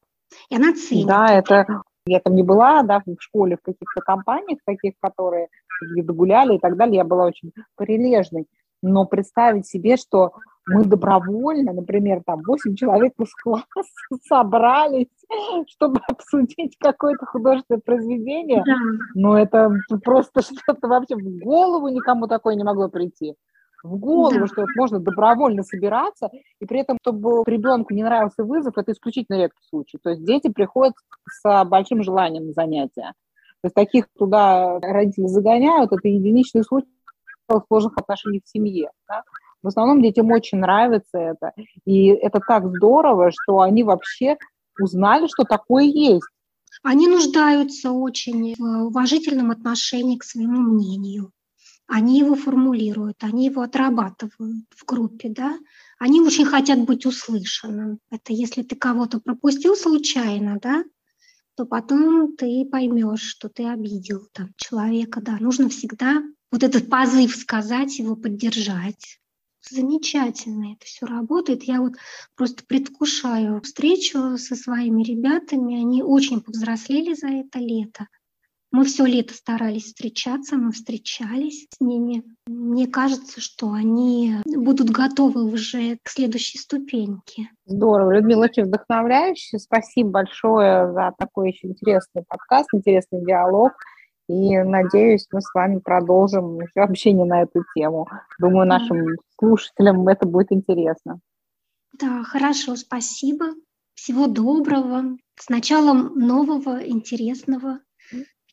[0.50, 1.06] И она ценит.
[1.06, 5.48] Да, это я там не была, да, в школе, в каких-то компаниях таких, которые
[5.96, 8.46] гуляли и так далее, я была очень прилежной.
[8.82, 10.32] Но представить себе, что
[10.66, 13.64] мы добровольно, например, там 8 человек из класса
[14.28, 15.08] собрались,
[15.68, 18.74] чтобы обсудить какое-то художественное произведение, да.
[19.14, 19.72] ну это
[20.02, 23.34] просто что-то вообще в голову никому такое не могло прийти.
[23.84, 24.46] В голову, да.
[24.46, 29.62] что можно добровольно собираться, и при этом, чтобы ребенку не нравился вызов, это исключительно редкий
[29.68, 29.98] случай.
[30.02, 30.94] То есть дети приходят
[31.28, 33.12] с большим желанием на занятия.
[33.60, 36.88] То есть таких туда родители загоняют, это единичный случай
[37.68, 38.90] сложных отношений в семье.
[39.06, 39.22] Да?
[39.62, 41.52] В основном детям очень нравится это.
[41.84, 44.38] И это так здорово, что они вообще
[44.80, 46.26] узнали, что такое есть.
[46.82, 51.32] Они нуждаются очень в уважительном отношении к своему мнению.
[51.86, 55.58] Они его формулируют, они его отрабатывают в группе, да.
[55.98, 57.98] Они очень хотят быть услышанным.
[58.10, 60.84] Это если ты кого-то пропустил случайно, да,
[61.56, 65.36] то потом ты поймешь, что ты обидел там человека, да.
[65.38, 69.18] Нужно всегда вот этот позыв сказать, его поддержать
[69.70, 71.64] замечательно это все работает.
[71.64, 71.94] Я вот
[72.36, 75.80] просто предвкушаю встречу со своими ребятами.
[75.80, 78.08] Они очень повзрослели за это лето.
[78.74, 82.24] Мы все лето старались встречаться, мы встречались с ними.
[82.48, 87.50] Мне кажется, что они будут готовы уже к следующей ступеньке.
[87.66, 89.60] Здорово, Людмила, очень вдохновляюще.
[89.60, 93.74] Спасибо большое за такой очень интересный подкаст, интересный диалог.
[94.28, 98.08] И надеюсь, мы с вами продолжим еще общение на эту тему.
[98.40, 99.06] Думаю, нашим
[99.38, 101.20] слушателям это будет интересно.
[102.00, 103.50] Да, хорошо, спасибо.
[103.94, 105.16] Всего доброго.
[105.36, 107.78] С началом нового, интересного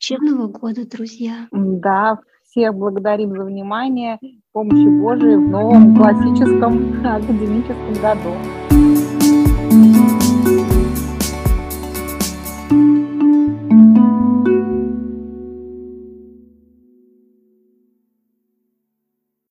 [0.02, 1.48] учебного года, друзья.
[1.52, 4.18] Да, всех благодарим за внимание.
[4.52, 8.61] Помощи Божией в новом классическом академическом году.